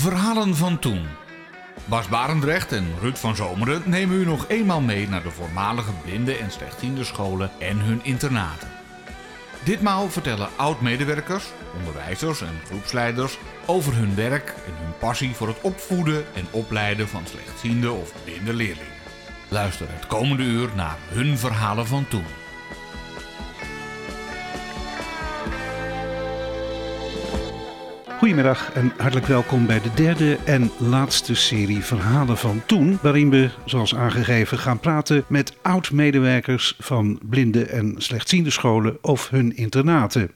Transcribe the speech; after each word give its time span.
Verhalen 0.00 0.56
van 0.56 0.78
toen. 0.78 1.06
Bas 1.84 2.08
Barendrecht 2.08 2.72
en 2.72 2.86
Ruud 3.00 3.16
van 3.16 3.36
Zomeren 3.36 3.82
nemen 3.84 4.16
u 4.16 4.24
nog 4.24 4.48
eenmaal 4.48 4.80
mee 4.80 5.08
naar 5.08 5.22
de 5.22 5.30
voormalige 5.30 5.92
blinde 6.04 6.36
en 6.36 6.50
slechtziende 6.50 7.04
scholen 7.04 7.50
en 7.58 7.78
hun 7.78 8.00
internaten. 8.02 8.68
Ditmaal 9.64 10.10
vertellen 10.10 10.48
oud-medewerkers, 10.56 11.44
onderwijzers 11.78 12.40
en 12.40 12.60
groepsleiders 12.66 13.38
over 13.66 13.94
hun 13.94 14.14
werk 14.14 14.48
en 14.48 14.74
hun 14.82 14.98
passie 14.98 15.34
voor 15.34 15.48
het 15.48 15.60
opvoeden 15.60 16.24
en 16.34 16.46
opleiden 16.50 17.08
van 17.08 17.26
slechtziende 17.26 17.92
of 17.92 18.12
blinde 18.24 18.52
leerlingen. 18.52 18.98
Luister 19.48 19.86
het 19.90 20.06
komende 20.06 20.42
uur 20.42 20.68
naar 20.74 20.96
hun 21.08 21.38
verhalen 21.38 21.86
van 21.86 22.08
toen. 22.08 22.39
Goedemiddag 28.30 28.72
en 28.72 28.92
hartelijk 28.96 29.26
welkom 29.26 29.66
bij 29.66 29.80
de 29.80 29.94
derde 29.94 30.38
en 30.44 30.70
laatste 30.78 31.34
serie 31.34 31.84
Verhalen 31.84 32.36
van 32.36 32.62
Toen, 32.66 32.98
waarin 33.02 33.30
we, 33.30 33.50
zoals 33.64 33.94
aangegeven, 33.94 34.58
gaan 34.58 34.80
praten 34.80 35.24
met 35.28 35.56
oud-medewerkers 35.62 36.76
van 36.78 37.20
blinde 37.28 37.64
en 37.64 37.94
slechtziende 37.96 38.50
scholen 38.50 38.98
of 39.02 39.30
hun 39.30 39.56
internaten. 39.56 40.30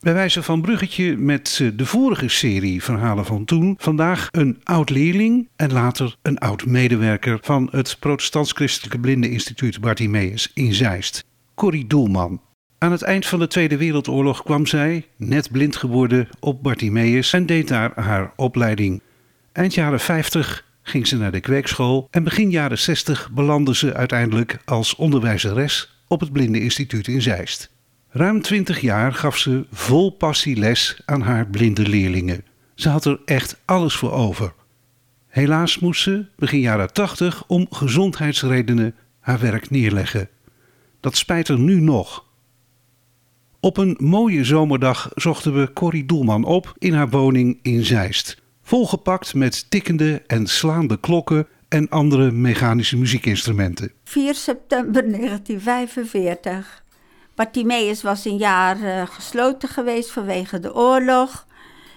Bij 0.00 0.14
wijze 0.14 0.42
van 0.42 0.60
bruggetje 0.60 1.16
met 1.16 1.70
de 1.74 1.86
vorige 1.86 2.28
serie 2.28 2.82
Verhalen 2.82 3.24
van 3.24 3.44
Toen, 3.44 3.74
vandaag 3.78 4.28
een 4.30 4.60
oud-leerling 4.62 5.48
en 5.56 5.72
later 5.72 6.16
een 6.22 6.38
oud-medewerker 6.38 7.38
van 7.42 7.68
het 7.70 7.96
Protestants-Christelijke 8.00 8.98
Blindeninstituut 8.98 9.80
Bartimeus 9.80 10.50
in 10.54 10.74
Zeist, 10.74 11.24
Corrie 11.54 11.86
Doelman. 11.86 12.40
Aan 12.82 12.92
het 12.92 13.02
eind 13.02 13.26
van 13.26 13.38
de 13.38 13.46
Tweede 13.46 13.76
Wereldoorlog 13.76 14.42
kwam 14.42 14.66
zij, 14.66 15.06
net 15.16 15.50
blind 15.50 15.76
geworden, 15.76 16.28
op 16.40 16.62
Bartimeus 16.62 17.32
en 17.32 17.46
deed 17.46 17.68
daar 17.68 17.92
haar 17.94 18.32
opleiding. 18.36 19.02
Eind 19.52 19.74
jaren 19.74 20.00
50 20.00 20.64
ging 20.82 21.06
ze 21.06 21.16
naar 21.16 21.32
de 21.32 21.40
kweekschool 21.40 22.08
en 22.10 22.24
begin 22.24 22.50
jaren 22.50 22.78
60 22.78 23.30
belandde 23.30 23.74
ze 23.74 23.94
uiteindelijk 23.94 24.58
als 24.64 24.94
onderwijzeres 24.94 26.02
op 26.08 26.20
het 26.20 26.32
Blindeninstituut 26.32 27.08
in 27.08 27.22
Zeist. 27.22 27.70
Ruim 28.08 28.42
20 28.42 28.80
jaar 28.80 29.14
gaf 29.14 29.38
ze 29.38 29.66
vol 29.72 30.10
passie 30.10 30.56
les 30.56 31.02
aan 31.04 31.22
haar 31.22 31.46
blinde 31.46 31.88
leerlingen. 31.88 32.44
Ze 32.74 32.88
had 32.88 33.04
er 33.04 33.20
echt 33.24 33.60
alles 33.64 33.94
voor 33.94 34.12
over. 34.12 34.52
Helaas 35.28 35.78
moest 35.78 36.02
ze, 36.02 36.26
begin 36.36 36.60
jaren 36.60 36.92
80, 36.92 37.44
om 37.46 37.66
gezondheidsredenen 37.70 38.94
haar 39.20 39.40
werk 39.40 39.70
neerleggen. 39.70 40.28
Dat 41.00 41.16
spijt 41.16 41.48
er 41.48 41.58
nu 41.58 41.80
nog. 41.80 42.30
Op 43.64 43.76
een 43.76 43.96
mooie 44.00 44.44
zomerdag 44.44 45.10
zochten 45.14 45.54
we 45.54 45.72
Corrie 45.72 46.06
Doelman 46.06 46.44
op 46.44 46.74
in 46.78 46.92
haar 46.92 47.10
woning 47.10 47.58
in 47.62 47.84
Zeist. 47.84 48.42
Volgepakt 48.62 49.34
met 49.34 49.70
tikkende 49.70 50.22
en 50.26 50.46
slaande 50.46 51.00
klokken 51.00 51.46
en 51.68 51.88
andere 51.88 52.30
mechanische 52.30 52.96
muziekinstrumenten. 52.96 53.92
4 54.04 54.34
september 54.34 55.10
1945. 55.10 56.84
Bartimeus 57.34 58.02
was 58.02 58.24
een 58.24 58.36
jaar 58.36 58.78
uh, 58.78 59.02
gesloten 59.06 59.68
geweest 59.68 60.10
vanwege 60.10 60.60
de 60.60 60.74
oorlog 60.74 61.46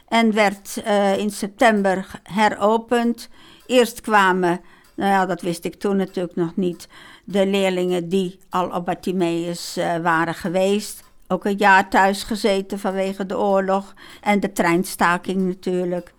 en 0.07 0.33
werd 0.33 0.81
uh, 0.87 1.17
in 1.17 1.31
september 1.31 2.21
heropend. 2.23 3.29
Eerst 3.65 4.01
kwamen, 4.01 4.61
nou 4.95 5.11
ja, 5.11 5.25
dat 5.25 5.41
wist 5.41 5.65
ik 5.65 5.75
toen 5.75 5.95
natuurlijk 5.95 6.35
nog 6.35 6.55
niet, 6.55 6.87
de 7.23 7.47
leerlingen 7.47 8.09
die 8.09 8.39
al 8.49 8.69
op 8.69 8.85
Bartimeus 8.85 9.77
uh, 9.77 9.97
waren 9.97 10.35
geweest 10.35 11.04
ook 11.27 11.45
een 11.45 11.57
jaar 11.57 11.89
thuis 11.89 12.23
gezeten 12.23 12.79
vanwege 12.79 13.25
de 13.25 13.37
oorlog 13.37 13.93
en 14.21 14.39
de 14.39 14.51
treinstaking 14.51 15.47
natuurlijk. 15.47 16.13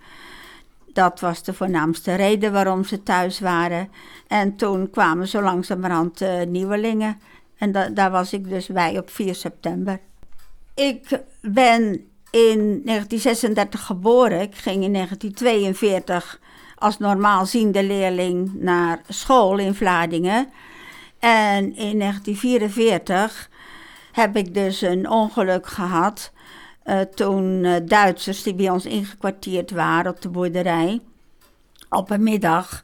Dat 0.93 1.21
was 1.21 1.43
de 1.43 1.55
voornaamste 1.55 2.15
reden 2.15 2.53
waarom 2.53 2.85
ze 2.85 3.03
thuis 3.03 3.41
waren. 3.41 3.91
En 4.27 4.57
toen 4.57 4.91
kwamen 4.91 5.29
zo 5.29 5.43
langzamerhand 5.43 6.21
uh, 6.23 6.43
nieuwelingen. 6.43 7.21
En 7.59 7.73
da 7.73 7.89
daar 7.89 8.11
was 8.11 8.33
ik 8.33 8.49
dus 8.49 8.67
bij 8.67 8.99
op 8.99 9.11
4 9.11 9.35
september. 9.35 10.01
Ik 10.75 11.21
ben 11.41 11.83
in 12.31 12.81
1936 12.85 13.87
geboren. 13.87 14.41
Ik 14.41 14.55
ging 14.55 14.85
in 14.85 14.93
1942 14.93 16.41
als 16.75 16.99
normaalziende 16.99 17.83
leerling 17.83 18.55
naar 18.55 19.01
school 19.09 19.59
in 19.59 19.75
Vlaardingen. 19.75 20.49
En 21.19 21.77
in 21.77 21.99
1944 21.99 23.49
heb 24.17 24.37
ik 24.37 24.55
dus 24.55 24.81
een 24.81 25.11
ongeluk 25.11 25.67
gehad. 25.67 26.33
Uh, 26.85 27.01
toen 27.01 27.65
uh, 27.65 27.77
Duitsers 27.85 28.43
die 28.43 28.55
bij 28.55 28.71
ons 28.71 28.87
ingekwartierd 28.87 29.71
waren 29.71 30.13
op 30.13 30.21
de 30.21 30.29
boerderij, 30.29 31.01
op 31.89 32.11
een 32.11 32.23
middag 32.23 32.83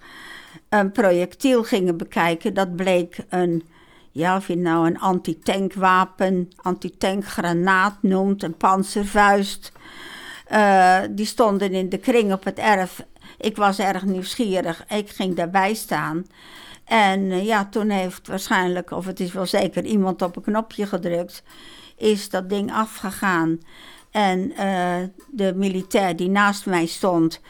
een 0.68 0.92
projectiel 0.92 1.62
gingen 1.62 1.96
bekijken. 1.96 2.54
Dat 2.54 2.76
bleek 2.76 3.16
een, 3.28 3.62
ja, 4.10 4.36
of 4.36 4.46
je 4.46 4.56
nou 4.56 4.86
een 4.86 5.00
antitankwapen, 5.00 6.50
antitankgranaat 6.56 7.96
noemt, 8.00 8.42
een 8.42 8.56
panzervuist. 8.56 9.72
Uh, 10.50 10.98
die 11.10 11.26
stonden 11.26 11.72
in 11.72 11.88
de 11.88 11.98
kring 11.98 12.32
op 12.32 12.44
het 12.44 12.58
erf. 12.58 13.04
Ik 13.38 13.56
was 13.56 13.78
erg 13.78 14.04
nieuwsgierig. 14.04 14.84
Ik 14.88 15.08
ging 15.08 15.34
daarbij 15.36 15.74
staan. 15.74 16.26
En 16.92 17.20
uh, 17.20 17.44
ja, 17.44 17.64
toen 17.64 17.90
heeft 17.90 18.26
waarschijnlijk, 18.26 18.90
of 18.90 19.06
het 19.06 19.20
is 19.20 19.32
wel 19.32 19.46
zeker, 19.46 19.84
iemand 19.84 20.22
op 20.22 20.36
een 20.36 20.42
knopje 20.42 20.86
gedrukt, 20.86 21.42
is 21.96 22.28
dat 22.28 22.48
ding 22.48 22.72
afgegaan. 22.72 23.60
En 24.10 24.50
uh, 24.50 24.96
de 25.30 25.54
militair 25.54 26.16
die 26.16 26.28
naast 26.28 26.66
mij 26.66 26.86
stond, 26.86 27.40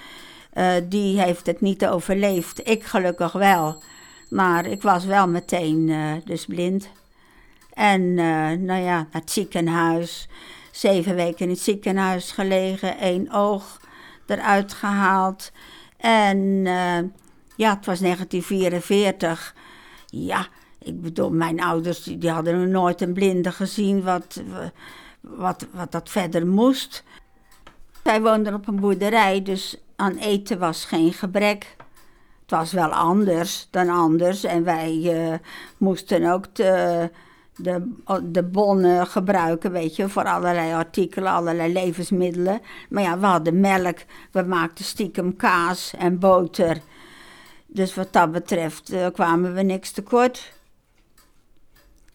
uh, 0.54 0.72
die 0.88 1.20
heeft 1.20 1.46
het 1.46 1.60
niet 1.60 1.86
overleefd. 1.86 2.68
Ik 2.68 2.84
gelukkig 2.84 3.32
wel. 3.32 3.82
Maar 4.30 4.66
ik 4.66 4.82
was 4.82 5.04
wel 5.04 5.28
meteen 5.28 5.92
dus 6.24 6.46
blind. 6.46 6.88
En 7.74 8.14
nou 8.64 8.80
ja, 8.80 8.96
naar 8.96 9.06
het 9.10 9.30
ziekenhuis. 9.30 10.28
Zeven 10.70 11.14
weken 11.14 11.44
in 11.44 11.50
het 11.50 11.60
ziekenhuis 11.60 12.30
gelegen, 12.30 12.98
één 12.98 13.32
oog 13.32 13.80
eruit 14.26 14.72
gehaald. 14.72 15.52
En 15.96 16.66
ja, 17.62 17.74
het 17.74 17.86
was 17.86 18.00
1944. 18.00 19.54
Ja, 20.06 20.46
ik 20.78 21.00
bedoel, 21.02 21.30
mijn 21.30 21.62
ouders 21.62 22.02
die, 22.02 22.30
hadden 22.30 22.60
nog 22.60 22.68
nooit 22.68 23.00
een 23.00 23.12
blinde 23.12 23.52
gezien 23.52 24.02
wat, 24.02 24.42
wat, 25.20 25.66
wat 25.72 25.92
dat 25.92 26.10
verder 26.10 26.46
moest. 26.46 27.04
Zij 28.04 28.20
woonden 28.20 28.54
op 28.54 28.68
een 28.68 28.80
boerderij, 28.80 29.42
dus 29.42 29.76
aan 29.96 30.16
eten 30.16 30.58
was 30.58 30.84
geen 30.84 31.12
gebrek. 31.12 31.76
Het 32.42 32.50
was 32.50 32.72
wel 32.72 32.90
anders 32.90 33.68
dan 33.70 33.88
anders. 33.88 34.44
En 34.44 34.64
wij 34.64 34.94
uh, 34.94 35.34
moesten 35.76 36.32
ook 36.32 36.54
de, 36.54 37.10
de, 37.56 37.92
de 38.22 38.42
bonnen 38.42 39.06
gebruiken, 39.06 39.72
weet 39.72 39.96
je, 39.96 40.08
voor 40.08 40.24
allerlei 40.24 40.72
artikelen, 40.72 41.32
allerlei 41.32 41.72
levensmiddelen. 41.72 42.60
Maar 42.88 43.02
ja, 43.02 43.18
we 43.18 43.26
hadden 43.26 43.60
melk, 43.60 43.98
we 44.30 44.42
maakten 44.42 44.84
stiekem 44.84 45.36
kaas 45.36 45.94
en 45.98 46.18
boter. 46.18 46.80
Dus 47.74 47.94
wat 47.94 48.12
dat 48.12 48.32
betreft 48.32 48.92
uh, 48.92 49.06
kwamen 49.12 49.54
we 49.54 49.62
niks 49.62 49.90
tekort. 49.90 50.52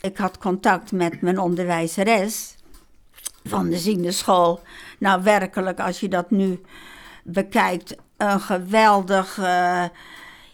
Ik 0.01 0.17
had 0.17 0.37
contact 0.37 0.91
met 0.91 1.21
mijn 1.21 1.39
onderwijzeres 1.39 2.55
van 3.43 3.69
de 3.69 3.77
ziende 3.77 4.11
school. 4.11 4.61
Nou, 4.99 5.23
werkelijk, 5.23 5.79
als 5.79 5.99
je 5.99 6.07
dat 6.07 6.31
nu 6.31 6.61
bekijkt, 7.23 7.95
een 8.17 8.39
geweldig, 8.39 9.39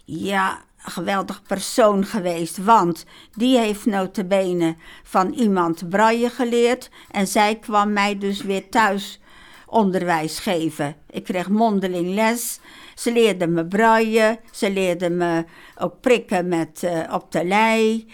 ja, 0.05 0.61
geweldig 0.77 1.41
persoon 1.43 2.05
geweest. 2.05 2.57
Want 2.57 3.05
die 3.33 3.57
heeft 3.57 3.85
notabene 3.85 4.75
van 5.03 5.33
iemand 5.33 5.89
braille 5.89 6.29
geleerd. 6.29 6.89
En 7.11 7.27
zij 7.27 7.55
kwam 7.55 7.93
mij 7.93 8.17
dus 8.17 8.41
weer 8.41 8.69
thuis 8.69 9.19
onderwijs 9.65 10.39
geven. 10.39 10.95
Ik 11.09 11.23
kreeg 11.23 11.49
mondeling 11.49 12.13
les. 12.13 12.59
Ze 12.95 13.11
leerde 13.11 13.47
me 13.47 13.65
braaien. 13.65 14.39
Ze 14.51 14.71
leerde 14.71 15.09
me 15.09 15.45
ook 15.77 16.01
prikken 16.01 16.47
met, 16.47 16.81
uh, 16.83 16.99
op 17.11 17.31
de 17.31 17.45
lei. 17.45 18.07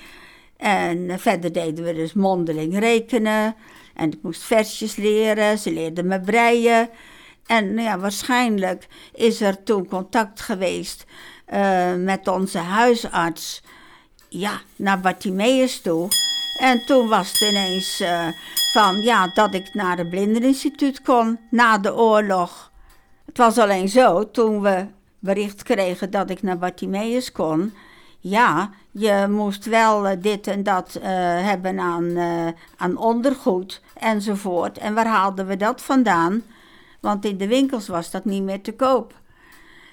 En 0.58 1.20
verder 1.20 1.54
deden 1.54 1.86
we 1.86 1.94
dus 1.94 2.14
mondeling 2.14 2.80
rekenen. 2.80 3.56
En 3.96 4.12
ik 4.12 4.20
moest 4.22 4.44
versjes 4.44 4.96
leren. 4.96 5.58
Ze 5.58 5.72
leerde 5.72 6.04
me 6.04 6.20
breien. 6.20 6.90
En 7.46 7.74
nou 7.74 7.88
ja, 7.88 8.00
waarschijnlijk 8.00 8.88
is 9.14 9.42
er 9.42 9.64
toen 9.64 9.88
contact 9.88 10.42
geweest 10.42 11.06
uh, 11.54 11.94
met 11.96 12.28
onze 12.28 12.58
huisarts. 12.58 13.64
Ja, 14.30 14.62
naar 14.76 15.00
Bartimeus 15.00 15.82
toe. 15.82 16.08
En 16.60 16.86
toen 16.86 17.08
was 17.08 17.32
het 17.32 17.50
ineens 17.50 18.04
van 18.72 19.02
ja, 19.02 19.32
dat 19.34 19.54
ik 19.54 19.74
naar 19.74 19.98
het 19.98 20.10
Blindeninstituut 20.10 21.02
kon 21.02 21.40
na 21.50 21.78
de 21.78 21.96
oorlog. 21.96 22.69
Het 23.30 23.38
was 23.38 23.58
alleen 23.58 23.90
zo, 23.90 24.32
toen 24.32 24.62
we 24.62 24.86
bericht 25.20 25.64
kregen 25.64 26.12
dat 26.12 26.30
ik 26.30 26.42
naar 26.42 26.58
Bartimeus 26.58 27.32
kon. 27.32 27.74
Ja, 28.20 28.72
je 28.92 29.26
moest 29.30 29.66
wel 29.66 30.10
uh, 30.10 30.12
dit 30.20 30.48
en 30.48 30.64
dat 30.64 30.96
uh, 30.98 31.04
hebben 31.46 31.80
aan, 31.80 32.04
uh, 32.04 32.48
aan 32.78 32.98
ondergoed 32.98 33.82
enzovoort. 33.94 34.78
En 34.78 34.94
waar 34.94 35.08
haalden 35.08 35.48
we 35.48 35.58
dat 35.58 35.82
vandaan? 35.82 36.44
Want 37.00 37.26
in 37.26 37.38
de 37.38 37.48
winkels 37.48 37.88
was 37.88 38.12
dat 38.12 38.26
niet 38.26 38.44
meer 38.44 38.62
te 38.62 38.74
koop. 38.74 39.14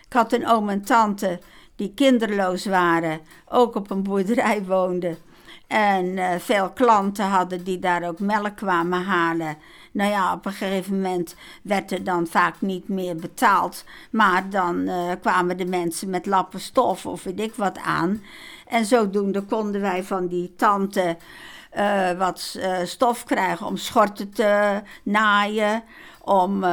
Ik 0.06 0.12
had 0.12 0.32
een 0.32 0.48
oom 0.48 0.68
en 0.68 0.82
tante 0.82 1.40
die 1.76 1.92
kinderloos 1.94 2.66
waren, 2.66 3.20
ook 3.48 3.74
op 3.74 3.90
een 3.90 4.02
boerderij 4.02 4.64
woonden. 4.64 5.18
En 5.66 6.18
eh, 6.18 6.38
veel 6.38 6.70
klanten 6.70 7.24
hadden 7.24 7.64
die 7.64 7.78
daar 7.78 8.08
ook 8.08 8.18
melk 8.18 8.56
kwamen 8.56 9.02
halen. 9.02 9.56
Nou 9.96 10.10
ja, 10.10 10.32
op 10.32 10.46
een 10.46 10.52
gegeven 10.52 10.94
moment 10.94 11.34
werd 11.62 11.92
er 11.92 12.04
dan 12.04 12.26
vaak 12.26 12.60
niet 12.60 12.88
meer 12.88 13.16
betaald. 13.16 13.84
Maar 14.10 14.50
dan 14.50 14.88
eh, 14.88 15.10
kwamen 15.20 15.56
de 15.56 15.64
mensen 15.64 16.10
met 16.10 16.26
lappen 16.26 16.60
stof 16.60 17.06
of 17.06 17.22
weet 17.22 17.40
ik 17.40 17.54
wat 17.54 17.78
aan. 17.78 18.22
En 18.66 18.84
zodoende 18.84 19.42
konden 19.42 19.80
wij 19.80 20.04
van 20.04 20.26
die 20.26 20.54
tante 20.56 21.16
uh, 21.76 22.10
wat 22.10 22.58
stof 22.84 23.24
krijgen 23.24 23.66
om 23.66 23.76
schorten 23.76 24.30
te 24.30 24.82
naaien, 25.02 25.82
om 26.20 26.64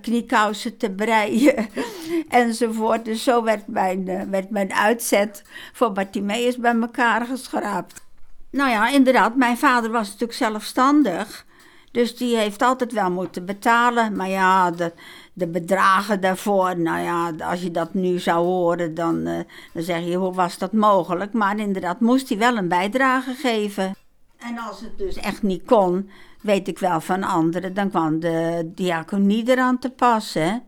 kniekousen 0.00 0.76
te 0.76 0.90
breien 0.90 1.68
enzovoort. 2.28 3.04
Dus 3.04 3.22
zo 3.22 3.42
werd 3.42 3.66
mijn, 3.66 4.30
werd 4.30 4.50
mijn 4.50 4.72
uitzet 4.74 5.44
voor 5.72 5.92
Bartimeus 5.92 6.56
bij 6.56 6.74
elkaar 6.80 7.26
geschraapt. 7.26 8.04
Nou 8.50 8.70
ja, 8.70 8.88
inderdaad, 8.88 9.36
mijn 9.36 9.58
vader 9.58 9.90
was 9.90 10.06
natuurlijk 10.06 10.38
zelfstandig. 10.38 11.44
Dus 11.92 12.16
die 12.16 12.36
heeft 12.36 12.62
altijd 12.62 12.92
wel 12.92 13.10
moeten 13.10 13.44
betalen. 13.44 14.16
Maar 14.16 14.28
ja, 14.28 14.70
de, 14.70 14.92
de 15.32 15.46
bedragen 15.46 16.20
daarvoor, 16.20 16.78
nou 16.78 17.00
ja, 17.00 17.32
als 17.50 17.62
je 17.62 17.70
dat 17.70 17.94
nu 17.94 18.18
zou 18.18 18.44
horen, 18.44 18.94
dan, 18.94 19.16
uh, 19.16 19.38
dan 19.72 19.82
zeg 19.82 20.04
je, 20.04 20.14
hoe 20.14 20.34
was 20.34 20.58
dat 20.58 20.72
mogelijk? 20.72 21.32
Maar 21.32 21.58
inderdaad, 21.58 22.00
moest 22.00 22.28
hij 22.28 22.38
wel 22.38 22.56
een 22.56 22.68
bijdrage 22.68 23.34
geven. 23.34 23.94
En 24.38 24.58
als 24.58 24.80
het 24.80 24.98
dus 24.98 25.16
echt 25.16 25.42
niet 25.42 25.64
kon, 25.64 26.10
weet 26.40 26.68
ik 26.68 26.78
wel 26.78 27.00
van 27.00 27.22
anderen, 27.22 27.74
dan 27.74 27.90
kwam 27.90 28.20
de 28.20 28.70
diaconie 28.74 29.50
eraan 29.50 29.78
te 29.78 29.90
passen. 29.90 30.62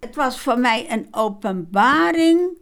Het 0.00 0.14
was 0.14 0.40
voor 0.40 0.58
mij 0.58 0.92
een 0.92 1.08
openbaring 1.10 2.58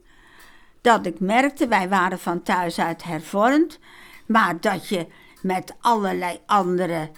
dat 0.81 1.07
ik 1.07 1.21
merkte, 1.21 1.69
wij 1.69 1.89
waren 1.89 2.19
van 2.19 2.43
thuis 2.43 2.79
uit 2.81 3.05
hervormd, 3.05 3.79
maar 4.27 4.61
dat 4.61 4.89
je 4.89 5.07
met 5.43 5.75
allerlei 5.81 6.41
andere 6.47 7.11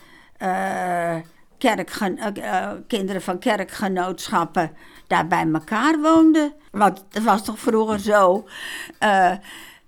uh, 0.43 1.17
kinderen 2.87 3.23
van 3.23 3.39
kerkgenootschappen 3.39 4.71
daar 5.07 5.27
bij 5.27 5.49
elkaar 5.53 6.01
woonden. 6.01 6.53
Want 6.71 7.05
het 7.11 7.23
was 7.23 7.45
toch 7.45 7.59
vroeger 7.59 7.99
zo 8.01 8.49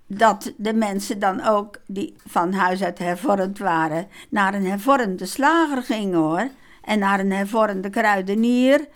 dat 0.07 0.53
de 0.57 0.73
mensen 0.73 1.19
dan 1.19 1.45
ook 1.45 1.79
die 1.87 2.15
van 2.25 2.53
huis 2.53 2.83
uit 2.83 2.99
hervormd 2.99 3.57
waren, 3.57 4.07
naar 4.29 4.53
een 4.53 4.65
hervormde 4.65 5.25
slager 5.25 5.83
gingen 5.83 6.19
hoor. 6.19 6.49
En 6.81 6.99
naar 6.99 7.19
een 7.19 7.31
hervormde 7.31 7.89
kruidenier. 7.89 8.87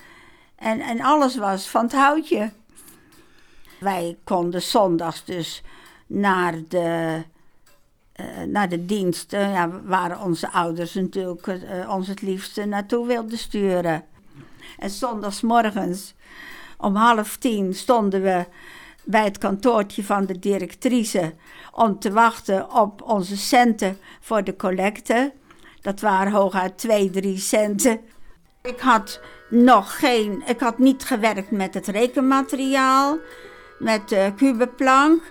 En, 0.56 0.80
en 0.80 1.02
alles 1.02 1.38
was 1.38 1.70
van 1.70 1.84
het 1.84 1.94
houtje. 1.94 2.52
Wij 3.80 4.18
konden 4.24 4.62
zondags 4.62 5.26
dus 5.26 5.64
naar 6.08 6.54
de 6.68 7.24
naar 8.48 8.70
de 8.70 8.86
dienst, 8.86 9.34
uh, 9.34 9.54
ja, 9.54 9.70
waar 9.84 10.24
onze 10.24 10.52
ouders 10.52 10.94
natuurlijk 10.94 11.48
uh, 11.48 11.90
ons 11.90 12.08
het 12.08 12.22
liefste 12.22 12.66
naartoe 12.66 13.08
wilden 13.08 13.38
sturen. 13.38 14.04
En 14.80 14.90
zondagsmorgens 14.90 16.14
om 16.78 16.96
half 16.96 17.38
tien 17.38 17.74
stonden 17.74 18.22
we 18.22 18.46
bij 19.04 19.24
het 19.24 19.38
kantoortje 19.38 20.04
van 20.04 20.26
de 20.26 20.40
directrice 20.40 21.34
om 21.72 22.00
te 22.00 22.12
wachten 22.12 22.74
op 22.74 23.02
onze 23.02 23.38
centen 23.38 23.98
voor 24.20 24.44
de 24.44 24.56
collecte. 24.56 25.34
Dat 25.82 26.02
waren 26.02 26.32
hooguit 26.32 26.78
2, 26.78 27.10
3 27.10 27.38
centen. 27.38 28.00
Ik 28.62 28.80
had 28.80 29.22
nog 29.50 30.00
geen, 30.00 30.44
ik 30.46 30.60
had 30.60 30.78
niet 30.78 31.04
gewerkt 31.04 31.52
met 31.52 31.74
het 31.74 31.88
rekenmateriaal, 31.88 33.18
met 33.80 34.10
de 34.10 34.34
kubeplank 34.36 35.22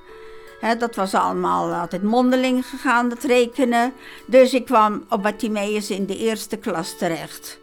dat 0.78 0.94
was 0.94 1.14
allemaal 1.14 1.72
altijd 1.74 2.02
mondeling 2.02 2.66
gegaan, 2.66 3.08
dat 3.08 3.22
rekenen. 3.22 3.92
Dus 4.26 4.54
ik 4.54 4.64
kwam 4.64 5.04
op 5.08 5.22
Bartimeus 5.22 5.90
in 5.90 6.06
de 6.06 6.16
eerste 6.16 6.56
klas 6.56 6.96
terecht. 6.96 7.58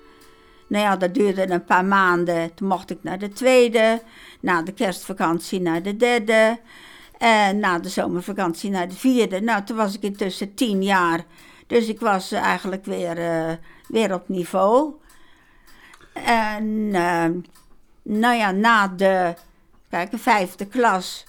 Nou 0.68 0.84
ja, 0.84 0.96
dat 0.96 1.14
duurde 1.14 1.50
een 1.50 1.66
paar 1.66 1.86
maanden. 1.86 2.54
Toen 2.54 2.68
mocht 2.68 2.90
ik 2.90 2.98
naar 3.02 3.20
de 3.20 3.30
tweede. 3.30 4.02
Na 4.40 4.62
de 4.62 4.72
kerstvakantie 4.72 5.62
naar 5.62 5.82
de 5.82 5.98
derde. 5.98 6.60
En 7.18 7.60
na 7.60 7.80
de 7.80 7.90
zomervakantie 7.90 8.70
naar 8.70 8.88
de 8.88 8.96
vierde. 8.96 9.42
Nou, 9.42 9.64
toen 9.64 9.78
was 9.78 9.96
ik 9.96 10.02
intussen 10.02 10.54
tien 10.54 10.84
jaar. 10.84 11.24
Dus 11.68 11.88
ik 11.88 12.00
was 12.00 12.32
eigenlijk 12.32 12.86
weer, 12.86 13.18
uh, 13.18 13.54
weer 13.88 14.14
op 14.14 14.30
niveau. 14.30 14.94
En 16.14 16.66
uh, 16.92 17.26
nou 18.02 18.36
ja, 18.36 18.52
na 18.52 18.88
de 18.88 19.34
kijk, 19.90 20.12
vijfde 20.16 20.66
klas 20.66 21.26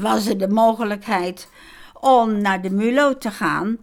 was 0.00 0.26
er 0.26 0.38
de 0.38 0.48
mogelijkheid 0.48 1.48
om 2.00 2.40
naar 2.40 2.62
de 2.62 2.70
MULO 2.70 3.18
te 3.18 3.30
gaan. 3.30 3.78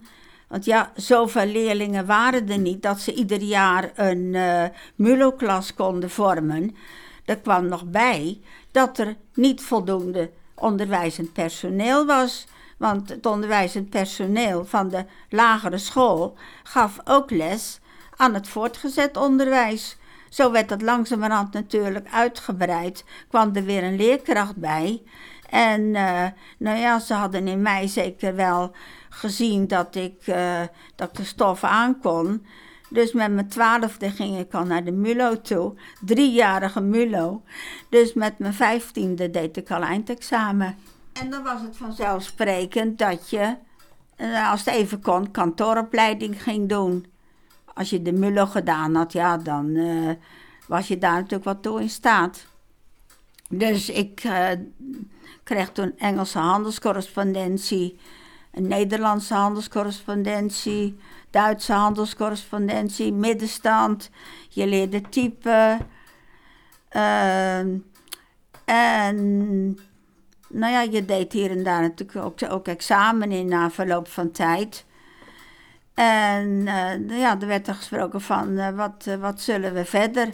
Want 0.48 0.64
ja, 0.64 0.92
zoveel 0.96 1.46
leerlingen 1.46 2.06
waren 2.06 2.48
er 2.48 2.58
niet 2.58 2.82
dat 2.82 3.00
ze 3.00 3.14
ieder 3.14 3.42
jaar 3.42 3.90
een 3.94 4.34
uh, 4.34 4.64
MULO-klas 4.94 5.74
konden 5.74 6.10
vormen. 6.10 6.76
Er 7.24 7.38
kwam 7.38 7.68
nog 7.68 7.84
bij 7.84 8.40
dat 8.70 8.98
er 8.98 9.16
niet 9.34 9.62
voldoende 9.62 10.30
onderwijzend 10.54 11.32
personeel 11.32 12.06
was. 12.06 12.46
Want 12.76 13.08
het 13.08 13.26
onderwijzend 13.26 13.90
personeel 13.90 14.64
van 14.64 14.88
de 14.88 15.04
lagere 15.28 15.78
school 15.78 16.36
gaf 16.62 17.00
ook 17.04 17.30
les 17.30 17.80
aan 18.16 18.34
het 18.34 18.48
voortgezet 18.48 19.16
onderwijs. 19.16 19.96
Zo 20.28 20.50
werd 20.50 20.68
dat 20.68 20.82
langzamerhand 20.82 21.52
natuurlijk 21.52 22.06
uitgebreid, 22.10 23.04
kwam 23.28 23.50
er 23.54 23.64
weer 23.64 23.82
een 23.82 23.96
leerkracht 23.96 24.56
bij. 24.56 25.02
En 25.54 25.80
uh, 25.80 26.26
nou 26.58 26.78
ja, 26.78 26.98
ze 26.98 27.14
hadden 27.14 27.48
in 27.48 27.62
mij 27.62 27.86
zeker 27.86 28.34
wel 28.34 28.72
gezien 29.08 29.66
dat 29.66 29.94
ik, 29.94 30.26
uh, 30.26 30.60
dat 30.94 31.16
de 31.16 31.24
stof 31.24 31.64
aankon. 31.64 32.46
Dus 32.88 33.12
met 33.12 33.32
mijn 33.32 33.48
twaalfde 33.48 34.10
ging 34.10 34.38
ik 34.38 34.54
al 34.54 34.64
naar 34.64 34.84
de 34.84 34.92
MULO 34.92 35.40
toe. 35.40 35.74
Driejarige 36.00 36.80
MULO. 36.80 37.42
Dus 37.88 38.14
met 38.14 38.38
mijn 38.38 38.54
vijftiende 38.54 39.30
deed 39.30 39.56
ik 39.56 39.70
al 39.70 39.82
eindexamen. 39.82 40.76
En 41.12 41.30
dan 41.30 41.42
was 41.42 41.60
het 41.60 41.76
vanzelfsprekend 41.76 42.98
dat 42.98 43.30
je, 43.30 43.56
uh, 44.16 44.50
als 44.50 44.64
het 44.64 44.74
even 44.74 45.00
kon, 45.00 45.30
kantooropleiding 45.30 46.42
ging 46.42 46.68
doen. 46.68 47.06
Als 47.74 47.90
je 47.90 48.02
de 48.02 48.12
MULO 48.12 48.46
gedaan 48.46 48.94
had, 48.94 49.12
ja, 49.12 49.36
dan 49.36 49.78
was 50.66 50.88
je 50.88 50.98
daar 50.98 51.14
natuurlijk 51.14 51.44
wat 51.44 51.62
toe 51.62 51.80
in 51.80 51.90
staat. 51.90 52.46
Dus 53.48 53.90
ik 53.90 54.22
kreeg 55.44 55.70
toen 55.72 55.98
Engelse 55.98 56.38
handelscorrespondentie, 56.38 57.98
Nederlandse 58.52 59.34
handelscorrespondentie, 59.34 60.98
Duitse 61.30 61.72
handelscorrespondentie, 61.72 63.12
middenstand. 63.12 64.10
Je 64.48 64.66
leerde 64.66 65.00
typen. 65.00 65.78
Uh, 66.92 67.58
en 68.64 69.16
nou 70.48 70.72
ja, 70.72 70.80
je 70.80 71.04
deed 71.04 71.32
hier 71.32 71.50
en 71.50 71.62
daar 71.62 71.80
natuurlijk 71.80 72.26
ook, 72.26 72.52
ook 72.52 72.68
examen 72.68 73.32
in 73.32 73.48
na 73.48 73.70
verloop 73.70 74.08
van 74.08 74.30
tijd. 74.30 74.84
En 75.94 76.48
uh, 76.48 77.18
ja, 77.18 77.40
er 77.40 77.46
werd 77.46 77.68
er 77.68 77.74
gesproken 77.74 78.20
van 78.20 78.48
uh, 78.48 78.68
wat, 78.70 79.04
uh, 79.08 79.14
wat 79.14 79.40
zullen 79.40 79.74
we 79.74 79.84
verder? 79.84 80.28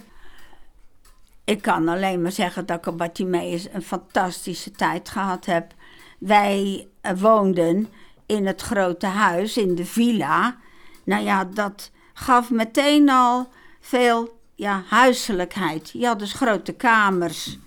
Ik 1.51 1.63
kan 1.63 1.89
alleen 1.89 2.23
maar 2.23 2.33
zeggen 2.33 2.67
dat 2.67 2.79
ik 2.79 2.87
op 2.87 2.99
Bartimeus 2.99 3.69
een 3.73 3.83
fantastische 3.83 4.71
tijd 4.71 5.09
gehad 5.09 5.47
heb. 5.47 5.75
Wij 6.19 6.89
eh, 7.01 7.13
woonden 7.21 7.89
in 8.27 8.47
het 8.47 8.61
grote 8.61 9.07
huis, 9.07 9.57
in 9.57 9.75
de 9.75 9.85
villa. 9.85 10.57
Nou 11.05 11.23
ja, 11.25 11.45
dat 11.45 11.91
gaf 12.15 12.51
meteen 12.51 13.09
al 13.09 13.49
veel 13.81 14.41
ja, 14.55 14.83
huiselijkheid. 14.89 15.91
Je 15.93 16.07
had 16.07 16.19
dus 16.19 16.33
grote 16.33 16.73
kamers. 16.73 17.59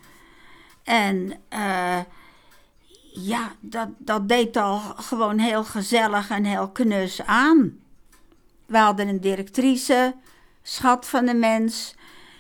En 0.83 1.33
uh, 1.53 1.99
ja, 3.13 3.51
dat, 3.59 3.87
dat 3.97 4.29
deed 4.29 4.57
al 4.57 4.79
gewoon 4.79 5.39
heel 5.39 5.63
gezellig 5.63 6.29
en 6.29 6.43
heel 6.43 6.69
knus 6.69 7.21
aan. 7.25 7.79
We 8.65 8.77
hadden 8.77 9.07
een 9.07 9.21
directrice, 9.21 10.15
schat 10.61 11.07
van 11.07 11.25
de 11.25 11.33
mens 11.33 11.95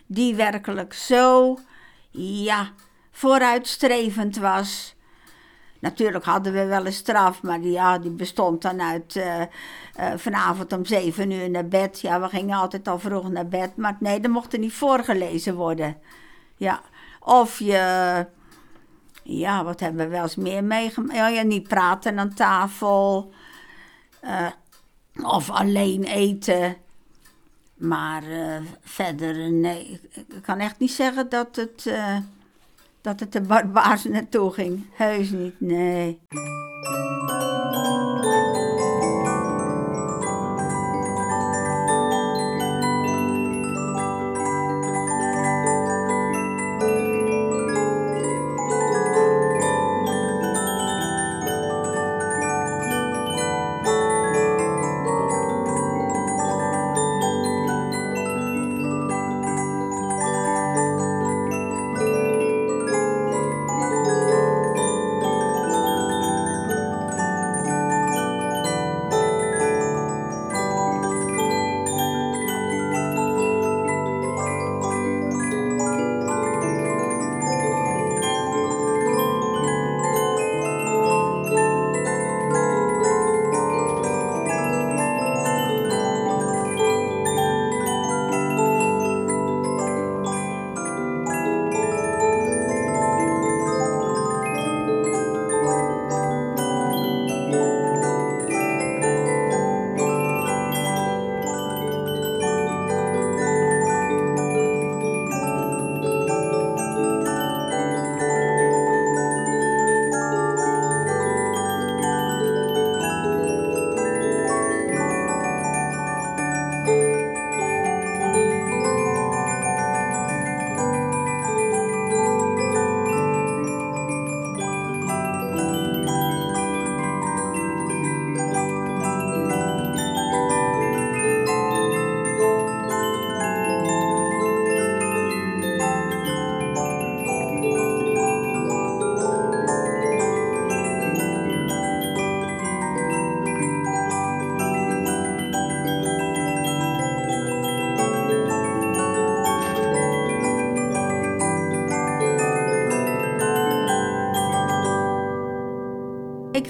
die 0.05 0.35
werkelijk 0.35 0.93
zo, 0.93 1.57
ja, 2.11 2.69
vooruitstrevend 3.11 4.37
was. 4.37 4.95
Natuurlijk 5.79 6.25
hadden 6.25 6.53
we 6.53 6.65
wel 6.65 6.85
een 6.85 6.93
straf, 6.93 7.41
maar 7.41 7.61
die, 7.61 7.71
ja, 7.71 7.97
die 7.97 8.11
bestond 8.11 8.61
dan 8.61 8.81
uit 8.81 9.15
uh, 9.15 9.39
uh, 9.39 9.45
vanavond 10.15 10.73
om 10.73 10.85
zeven 10.85 11.31
uur 11.31 11.49
naar 11.49 11.67
bed. 11.67 12.01
Ja, 12.01 12.21
we 12.21 12.29
gingen 12.29 12.57
altijd 12.57 12.87
al 12.87 12.99
vroeg 12.99 13.29
naar 13.29 13.47
bed, 13.47 13.75
maar 13.75 13.97
nee, 13.99 14.19
er 14.19 14.29
mocht 14.29 14.53
er 14.53 14.59
niet 14.59 14.73
voorgelezen 14.73 15.55
worden. 15.55 15.97
Ja, 16.57 16.81
of 17.19 17.59
je, 17.59 18.25
ja, 19.23 19.63
wat 19.63 19.79
hebben 19.79 20.05
we 20.05 20.11
wel 20.11 20.21
eens 20.21 20.35
meer 20.35 20.63
meegemaakt? 20.63 21.17
Ja, 21.17 21.27
ja, 21.27 21.41
niet 21.41 21.67
praten 21.67 22.19
aan 22.19 22.33
tafel. 22.33 23.33
Uh, 24.23 24.47
of 25.23 25.49
alleen 25.49 26.03
eten. 26.03 26.75
Maar 27.83 28.23
uh, 28.23 28.55
verder, 28.81 29.51
nee, 29.51 29.99
ik 30.13 30.41
kan 30.41 30.59
echt 30.59 30.79
niet 30.79 30.91
zeggen 30.91 31.29
dat 31.29 31.55
het, 31.55 31.85
uh, 31.87 32.17
dat 33.01 33.19
het 33.19 33.31
de 33.31 33.41
barbaars 33.41 34.03
naartoe 34.03 34.51
ging. 34.51 34.85
Heus 34.93 35.29
niet, 35.29 35.59
nee. 35.59 36.19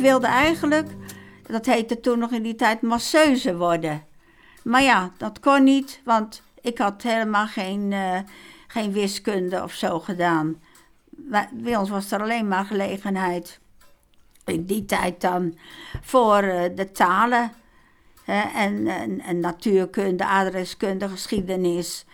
Wilde 0.04 0.28
eigenlijk, 0.28 0.88
dat 1.48 1.66
heette 1.66 2.00
toen 2.00 2.20
nog 2.20 2.32
in 2.32 2.44
die 2.44 2.56
tijd, 2.56 2.82
masseuse 2.82 3.58
worden. 3.58 4.04
Maar 4.64 4.82
ja, 4.82 5.12
dat 5.18 5.40
kon 5.40 5.64
niet, 5.64 6.02
want 6.04 6.44
ik 6.62 6.78
had 6.78 7.02
helemaal 7.02 7.48
geen, 7.48 7.92
uh, 7.92 8.20
geen 8.68 8.92
wiskunde 8.92 9.64
of 9.64 9.74
zo 9.74 10.00
gedaan. 10.00 10.62
Bij 11.52 11.78
ons 11.78 11.90
was 11.90 12.12
er 12.12 12.22
alleen 12.22 12.48
maar 12.48 12.66
gelegenheid. 12.66 13.60
In 14.46 14.66
die 14.66 14.86
tijd 14.86 15.22
dan 15.22 15.58
voor 16.02 16.44
uh, 16.44 16.62
de 16.76 16.92
talen. 16.92 17.52
Hè, 18.24 18.42
en, 18.42 18.88
en, 19.22 19.40
natuurkunde, 19.40 20.26
adreskunde, 20.26 21.10
geschiedenis. 21.10 22.06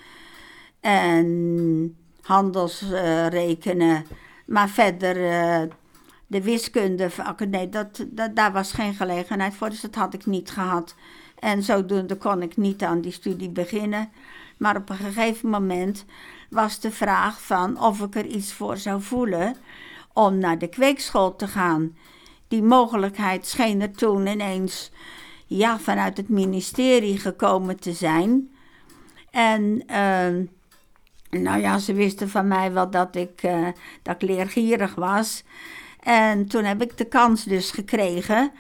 En 0.80 1.98
handelsrekenen. 2.22 4.06
Maar 4.46 4.70
verder 4.70 5.68
de 6.30 6.42
wiskunde, 6.42 7.10
nee, 7.50 7.70
dat, 7.70 8.06
dat, 8.08 8.36
daar 8.36 8.52
was 8.52 8.72
geen 8.72 8.94
gelegenheid 8.94 9.54
voor, 9.54 9.70
dus 9.70 9.82
dat 9.82 9.96
had 9.96 10.14
ik 10.14 10.26
niet 10.26 10.52
gehad. 10.52 10.96
En 11.40 11.64
zodoende 11.64 12.16
kon 12.16 12.42
ik 12.42 12.58
niet 12.58 12.84
aan 12.84 13.02
die 13.02 13.12
studie 13.12 13.50
beginnen. 13.50 14.10
Maar 14.58 14.76
op 14.76 14.90
een 14.90 14.98
gegeven 14.98 15.50
moment 15.50 16.06
was 16.50 16.80
de 16.80 16.92
vraag 16.92 17.42
van 17.42 17.82
of 17.82 18.02
ik 18.02 18.16
er 18.16 18.26
iets 18.26 18.54
voor 18.54 18.78
zou 18.78 19.02
voelen 19.02 19.56
om 20.14 20.38
naar 20.38 20.58
de 20.58 20.68
kweekschool 20.68 21.36
te 21.36 21.48
gaan. 21.48 21.98
Die 22.48 22.64
mogelijkheid 22.64 23.48
scheen 23.48 23.82
er 23.82 23.92
toen 23.92 24.28
ineens 24.28 24.92
ja, 25.46 25.80
vanuit 25.80 26.18
het 26.18 26.30
ministerie 26.30 27.18
gekomen 27.18 27.80
te 27.80 27.94
zijn. 27.94 28.52
En 29.32 29.84
uh, 29.88 31.42
nou 31.42 31.60
ja, 31.62 31.78
ze 31.78 31.94
wisten 31.94 32.30
van 32.30 32.48
mij 32.48 32.74
wel 32.74 32.90
dat 32.90 33.16
ik, 33.16 33.44
uh, 33.44 33.68
dat 34.02 34.16
ik 34.16 34.30
leergierig 34.30 34.96
was. 34.96 35.44
En 36.00 36.48
toen 36.48 36.64
heb 36.64 36.82
ik 36.82 36.98
de 36.98 37.06
kans 37.06 37.44
dus 37.44 37.72
gekregen 37.72 38.52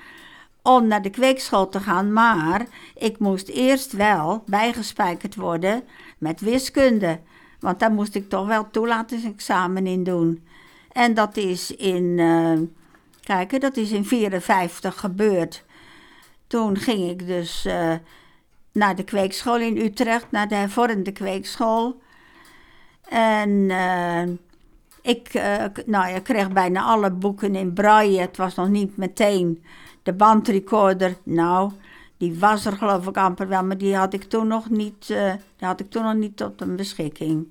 om 0.61 0.87
naar 0.87 1.01
de 1.01 1.09
kweekschool 1.09 1.69
te 1.69 1.79
gaan. 1.79 2.13
Maar 2.13 2.65
ik 2.95 3.19
moest 3.19 3.47
eerst 3.47 3.91
wel 3.91 4.43
bijgespijkerd 4.45 5.35
worden 5.35 5.83
met 6.17 6.39
wiskunde. 6.39 7.19
Want 7.59 7.79
daar 7.79 7.91
moest 7.91 8.15
ik 8.15 8.29
toch 8.29 8.47
wel 8.47 8.69
toelatingsexamen 8.71 9.87
in 9.87 10.03
doen. 10.03 10.47
En 10.91 11.13
dat 11.13 11.37
is 11.37 11.75
in, 11.75 12.03
uh, 12.03 12.59
kijk, 13.21 13.61
dat 13.61 13.77
is 13.77 13.91
in 13.91 14.05
54 14.05 14.99
gebeurd. 14.99 15.65
Toen 16.47 16.77
ging 16.77 17.09
ik 17.09 17.27
dus 17.27 17.65
uh, 17.65 17.93
naar 18.71 18.95
de 18.95 19.03
kweekschool 19.03 19.59
in 19.59 19.77
Utrecht, 19.77 20.31
naar 20.31 20.47
de 20.47 20.55
hervormde 20.55 21.11
kweekschool. 21.11 22.01
En 23.09 23.49
uh, 23.49 24.23
ik 25.01 25.33
uh, 25.33 25.63
nou, 25.85 26.09
ja, 26.09 26.19
kreeg 26.19 26.51
bijna 26.51 26.83
alle 26.83 27.11
boeken 27.11 27.55
in 27.55 27.73
braille. 27.73 28.19
Het 28.19 28.37
was 28.37 28.55
nog 28.55 28.69
niet 28.69 28.97
meteen 28.97 29.63
de 30.03 30.13
bandrecorder. 30.13 31.17
Nou, 31.23 31.71
die 32.17 32.39
was 32.39 32.65
er 32.65 32.77
geloof 32.77 33.07
ik 33.07 33.17
amper 33.17 33.47
wel, 33.47 33.63
maar 33.63 33.77
die 33.77 33.95
had 33.95 34.13
ik 34.13 34.23
toen 34.23 34.47
nog 34.47 34.69
niet, 34.69 35.07
die 35.07 35.67
had 35.67 35.79
ik 35.79 35.89
toen 35.89 36.03
nog 36.03 36.15
niet 36.15 36.37
tot 36.37 36.61
een 36.61 36.75
beschikking. 36.75 37.47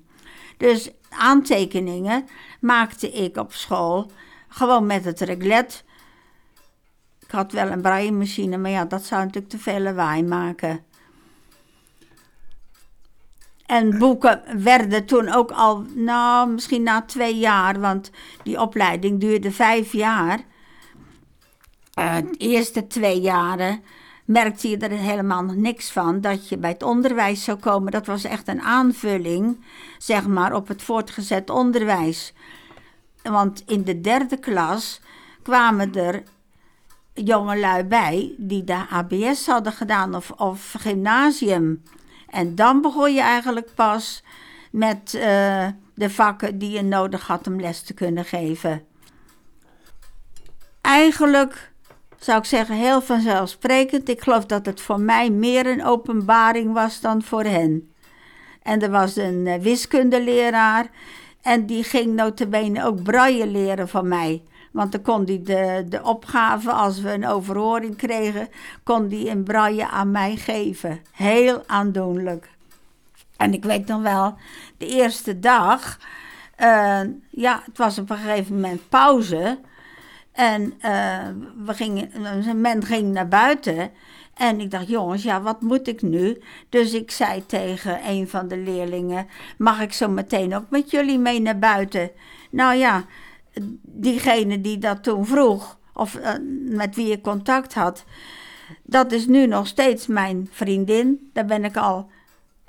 Dus 0.57 0.91
aantekeningen 1.09 2.27
maakte 2.59 3.11
ik 3.11 3.37
op 3.37 3.53
school 3.53 4.11
gewoon 4.47 4.85
met 4.85 5.05
het 5.05 5.19
reglet. 5.19 5.83
Ik 7.19 7.31
had 7.31 7.51
wel 7.51 7.67
een 7.67 7.81
braille 7.81 8.11
machine, 8.11 8.57
maar 8.57 8.71
ja, 8.71 8.85
dat 8.85 9.03
zou 9.03 9.23
natuurlijk 9.23 9.51
te 9.51 9.59
veel 9.59 9.79
lawaai 9.79 10.23
maken. 10.23 10.83
En 13.69 13.97
boeken 13.97 14.41
werden 14.63 15.05
toen 15.05 15.33
ook 15.33 15.51
al, 15.51 15.85
nou, 15.95 16.49
misschien 16.49 16.83
na 16.83 17.01
twee 17.01 17.37
jaar, 17.37 17.79
want 17.79 18.11
die 18.43 18.61
opleiding 18.61 19.19
duurde 19.19 19.51
vijf 19.51 19.91
jaar. 19.91 20.39
Uh, 21.99 22.15
de 22.15 22.37
eerste 22.37 22.87
twee 22.87 23.21
jaren 23.21 23.81
merkte 24.25 24.69
je 24.69 24.77
er 24.77 24.91
helemaal 24.91 25.43
niks 25.43 25.91
van 25.91 26.21
dat 26.21 26.49
je 26.49 26.57
bij 26.57 26.69
het 26.69 26.83
onderwijs 26.83 27.43
zou 27.43 27.57
komen. 27.57 27.91
Dat 27.91 28.05
was 28.05 28.23
echt 28.23 28.47
een 28.47 28.61
aanvulling, 28.61 29.65
zeg 29.97 30.27
maar, 30.27 30.53
op 30.53 30.67
het 30.67 30.81
voortgezet 30.81 31.49
onderwijs. 31.49 32.33
Want 33.23 33.63
in 33.65 33.83
de 33.83 34.01
derde 34.01 34.37
klas 34.37 35.01
kwamen 35.43 35.95
er 35.95 36.23
jongelui 37.13 37.83
bij 37.83 38.33
die 38.37 38.63
de 38.63 38.85
ABS 38.89 39.45
hadden 39.45 39.73
gedaan 39.73 40.15
of, 40.15 40.31
of 40.31 40.75
gymnasium. 40.79 41.83
En 42.29 42.55
dan 42.55 42.81
begon 42.81 43.13
je 43.13 43.21
eigenlijk 43.21 43.73
pas 43.75 44.23
met 44.71 45.13
uh, 45.15 45.67
de 45.93 46.09
vakken 46.09 46.57
die 46.57 46.71
je 46.71 46.81
nodig 46.81 47.27
had 47.27 47.47
om 47.47 47.59
les 47.59 47.81
te 47.81 47.93
kunnen 47.93 48.25
geven. 48.25 48.83
Eigenlijk 50.81 51.71
zou 52.19 52.37
ik 52.37 52.45
zeggen 52.45 52.75
heel 52.75 53.01
vanzelfsprekend. 53.01 54.09
Ik 54.09 54.21
geloof 54.21 54.45
dat 54.45 54.65
het 54.65 54.81
voor 54.81 54.99
mij 54.99 55.29
meer 55.29 55.67
een 55.67 55.85
openbaring 55.85 56.73
was 56.73 57.01
dan 57.01 57.23
voor 57.23 57.43
hen. 57.43 57.93
En 58.63 58.81
er 58.81 58.91
was 58.91 59.15
een 59.15 59.45
uh, 59.45 59.55
wiskundeleraar 59.55 60.89
en 61.41 61.65
die 61.65 61.83
ging 61.83 62.15
notabene 62.15 62.85
ook 62.85 63.03
braille 63.03 63.47
leren 63.47 63.87
van 63.87 64.07
mij. 64.07 64.43
Want 64.71 64.91
dan 64.91 65.01
kon 65.01 65.23
hij 65.25 65.41
de, 65.43 65.85
de 65.89 66.03
opgave, 66.03 66.71
als 66.71 67.01
we 67.01 67.13
een 67.13 67.27
overhoring 67.27 67.95
kregen, 67.95 68.47
kon 68.83 69.09
hij 69.09 69.19
in 69.19 69.43
braille 69.43 69.87
aan 69.87 70.11
mij 70.11 70.35
geven. 70.35 71.01
Heel 71.11 71.63
aandoenlijk. 71.67 72.49
En 73.37 73.53
ik 73.53 73.63
weet 73.63 73.87
nog 73.87 74.01
wel, 74.01 74.35
de 74.77 74.85
eerste 74.87 75.39
dag 75.39 75.97
Uh, 76.61 77.01
ja, 77.29 77.61
het 77.65 77.77
was 77.77 77.99
op 77.99 78.09
een 78.09 78.17
gegeven 78.17 78.55
moment 78.55 78.89
pauze. 78.89 79.59
En 80.31 80.73
uh, 80.81 81.27
we 81.65 81.73
gingen, 81.73 82.11
men 82.61 82.83
ging 82.83 83.13
naar 83.13 83.27
buiten. 83.27 83.91
En 84.33 84.59
ik 84.59 84.71
dacht, 84.71 84.87
jongens, 84.87 85.23
ja, 85.23 85.41
wat 85.41 85.61
moet 85.61 85.87
ik 85.87 86.01
nu? 86.01 86.41
Dus 86.69 86.93
ik 86.93 87.11
zei 87.11 87.45
tegen 87.45 87.99
een 88.07 88.27
van 88.27 88.47
de 88.47 88.57
leerlingen: 88.57 89.27
Mag 89.57 89.81
ik 89.81 89.93
zo 89.93 90.07
meteen 90.07 90.55
ook 90.55 90.69
met 90.69 90.91
jullie 90.91 91.19
mee 91.19 91.41
naar 91.41 91.59
buiten? 91.59 92.11
Nou 92.49 92.75
ja, 92.75 93.05
diegene 93.81 94.61
die 94.61 94.77
dat 94.77 95.03
toen 95.03 95.25
vroeg, 95.25 95.77
of 95.93 96.15
uh, 96.15 96.31
met 96.69 96.95
wie 96.95 97.11
ik 97.11 97.21
contact 97.21 97.73
had, 97.73 98.03
dat 98.83 99.11
is 99.11 99.27
nu 99.27 99.47
nog 99.47 99.67
steeds 99.67 100.07
mijn 100.07 100.47
vriendin. 100.51 101.29
Daar 101.33 101.45
ben 101.45 101.65
ik 101.65 101.77
al 101.77 102.09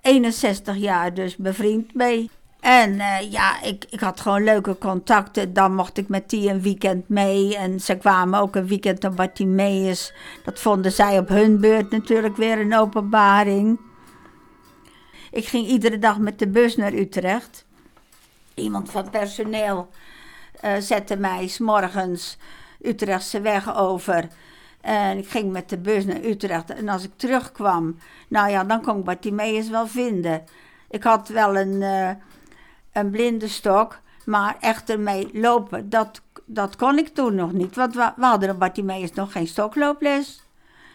61 0.01 0.77
jaar 0.77 1.15
dus 1.15 1.37
bevriend 1.37 1.95
mee. 1.95 2.31
En 2.61 2.93
uh, 2.93 3.31
ja, 3.31 3.63
ik, 3.63 3.85
ik 3.91 4.01
had 4.01 4.21
gewoon 4.21 4.45
leuke 4.45 4.79
contacten. 4.79 5.53
Dan 5.53 5.75
mocht 5.75 5.99
ik 5.99 6.09
met 6.09 6.31
die 6.31 6.51
een 6.51 6.63
weekend 6.63 7.09
mee. 7.09 7.57
En 7.57 7.81
ze 7.81 7.97
kwamen 7.97 8.41
ook 8.41 8.57
een 8.57 8.67
weekend 8.67 9.05
op 9.05 9.17
Bartimeus. 9.17 10.13
Dat 10.45 10.61
vonden 10.61 10.93
zij 10.93 11.19
op 11.19 11.29
hun 11.29 11.61
beurt 11.61 11.91
natuurlijk 11.91 12.37
weer 12.37 12.61
een 12.61 12.77
openbaring. 12.77 13.81
Ik 15.31 15.47
ging 15.47 15.67
iedere 15.67 15.99
dag 15.99 16.19
met 16.19 16.39
de 16.39 16.49
bus 16.49 16.77
naar 16.77 16.93
Utrecht. 16.93 17.65
Iemand 18.55 18.91
van 18.91 19.11
personeel 19.11 19.89
uh, 20.65 20.77
zette 20.79 21.17
mij 21.17 21.47
s 21.47 21.59
morgens 21.59 22.37
Utrechtse 22.83 23.41
weg 23.41 23.77
over. 23.77 24.29
En 24.81 25.19
ik 25.19 25.29
ging 25.29 25.53
met 25.53 25.69
de 25.69 25.79
bus 25.79 26.05
naar 26.05 26.25
Utrecht. 26.25 26.71
En 26.71 26.89
als 26.89 27.05
ik 27.05 27.11
terugkwam, 27.17 27.99
nou 28.29 28.51
ja, 28.51 28.65
dan 28.65 28.83
kon 28.83 28.99
ik 28.99 29.05
Bartimeus 29.05 29.69
wel 29.69 29.87
vinden. 29.87 30.45
Ik 30.91 31.03
had 31.03 31.29
wel 31.29 31.57
een, 31.57 31.81
uh, 31.81 32.11
een 32.93 33.11
blinde 33.11 33.49
stok, 33.49 34.01
maar 34.25 34.57
echt 34.61 34.91
ermee 34.91 35.31
lopen, 35.33 35.91
dat, 35.91 36.21
dat 36.45 36.77
kon 36.77 36.99
ik 36.99 37.09
toen 37.09 37.35
nog 37.35 37.53
niet. 37.53 37.77
Want 37.77 37.95
we, 37.95 38.13
hadden 38.17 38.51
op 38.51 38.59
Bartimeus 38.59 39.13
nog 39.13 39.33
geen 39.33 39.47
stoklooples. 39.47 40.43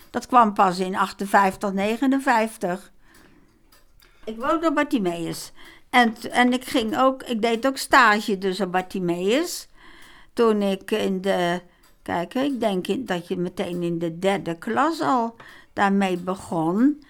Dat 0.09 0.27
kwam 0.27 0.53
pas 0.53 0.79
in 0.79 0.95
58, 0.95 1.73
59. 1.73 2.91
Ik 4.23 4.37
woonde 4.37 4.67
op 4.67 4.75
Bartimeus. 4.75 5.51
En, 5.95 6.15
en 6.31 6.53
ik 6.53 6.65
ging 6.65 6.97
ook, 6.97 7.23
ik 7.23 7.41
deed 7.41 7.67
ook 7.67 7.77
stage 7.77 8.37
dus 8.37 8.61
op 8.61 8.71
Bartimeus. 8.71 9.67
Toen 10.33 10.61
ik 10.61 10.91
in 10.91 11.21
de 11.21 11.61
Kijk, 12.01 12.33
ik 12.33 12.59
denk 12.59 13.07
dat 13.07 13.27
je 13.27 13.37
meteen 13.37 13.83
in 13.83 13.99
de 13.99 14.19
derde 14.19 14.57
klas 14.57 15.01
al 15.01 15.35
daarmee 15.73 16.17
begon. 16.17 17.03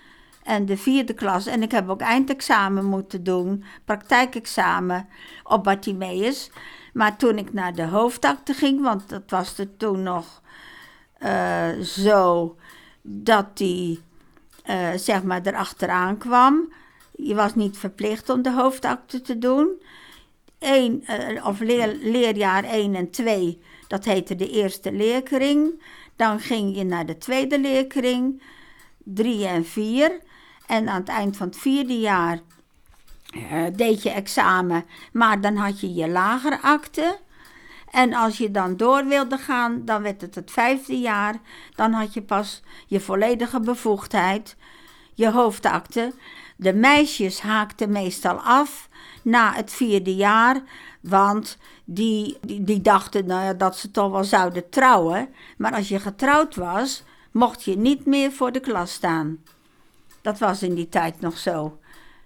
En 0.43 0.65
de 0.65 0.77
vierde 0.77 1.13
klas. 1.13 1.45
En 1.45 1.63
ik 1.63 1.71
heb 1.71 1.89
ook 1.89 2.01
eindexamen 2.01 2.85
moeten 2.85 3.23
doen, 3.23 3.63
praktijkexamen 3.85 5.07
op 5.43 5.63
Bartimeus. 5.63 6.51
Maar 6.93 7.17
toen 7.17 7.37
ik 7.37 7.53
naar 7.53 7.73
de 7.73 7.85
hoofdakte 7.85 8.53
ging, 8.53 8.81
want 8.81 9.09
dat 9.09 9.23
was 9.27 9.57
er 9.57 9.77
toen 9.77 10.03
nog 10.03 10.41
uh, 11.19 11.69
zo 11.81 12.55
dat 13.01 13.57
die 13.57 14.01
uh, 14.69 14.89
zeg 14.95 15.23
maar 15.23 15.41
erachteraan 15.43 16.17
kwam. 16.17 16.73
Je 17.17 17.35
was 17.35 17.55
niet 17.55 17.77
verplicht 17.77 18.29
om 18.29 18.41
de 18.41 18.51
hoofdakte 18.51 19.21
te 19.21 19.37
doen. 19.37 19.81
Eén, 20.59 21.03
uh, 21.09 21.45
of 21.45 21.59
leer, 21.59 21.97
leerjaar 22.01 22.63
1 22.63 22.95
en 22.95 23.11
2 23.11 23.61
dat 23.87 24.05
heette 24.05 24.35
de 24.35 24.49
eerste 24.49 24.91
leerkring. 24.91 25.81
Dan 26.15 26.39
ging 26.39 26.75
je 26.75 26.83
naar 26.83 27.05
de 27.05 27.17
tweede 27.17 27.59
leerkring, 27.59 28.41
drie 29.03 29.47
en 29.47 29.65
vier. 29.65 30.19
En 30.67 30.89
aan 30.89 30.99
het 30.99 31.09
eind 31.09 31.37
van 31.37 31.47
het 31.47 31.57
vierde 31.57 31.99
jaar 31.99 32.39
uh, 33.35 33.63
deed 33.75 34.03
je 34.03 34.09
examen, 34.09 34.85
maar 35.11 35.41
dan 35.41 35.55
had 35.55 35.79
je 35.79 35.93
je 35.93 36.07
lagere 36.07 36.61
akte. 36.61 37.19
En 37.91 38.13
als 38.13 38.37
je 38.37 38.51
dan 38.51 38.77
door 38.77 39.05
wilde 39.05 39.37
gaan, 39.37 39.85
dan 39.85 40.01
werd 40.01 40.21
het 40.21 40.35
het 40.35 40.51
vijfde 40.51 40.99
jaar. 40.99 41.35
Dan 41.75 41.91
had 41.91 42.13
je 42.13 42.21
pas 42.21 42.63
je 42.87 42.99
volledige 42.99 43.59
bevoegdheid, 43.59 44.55
je 45.13 45.31
hoofdakte. 45.31 46.13
De 46.55 46.73
meisjes 46.73 47.39
haakten 47.39 47.91
meestal 47.91 48.39
af 48.39 48.89
na 49.21 49.53
het 49.53 49.71
vierde 49.71 50.15
jaar, 50.15 50.61
want 51.01 51.57
die, 51.85 52.37
die, 52.41 52.63
die 52.63 52.81
dachten 52.81 53.25
nou 53.25 53.43
ja, 53.43 53.53
dat 53.53 53.77
ze 53.77 53.91
toch 53.91 54.11
wel 54.11 54.23
zouden 54.23 54.69
trouwen. 54.69 55.29
Maar 55.57 55.73
als 55.73 55.87
je 55.87 55.99
getrouwd 55.99 56.55
was, 56.55 57.03
mocht 57.31 57.63
je 57.63 57.77
niet 57.77 58.05
meer 58.05 58.31
voor 58.31 58.51
de 58.51 58.59
klas 58.59 58.93
staan. 58.93 59.37
Dat 60.21 60.39
was 60.39 60.63
in 60.63 60.73
die 60.75 60.89
tijd 60.89 61.21
nog 61.21 61.37
zo. 61.37 61.77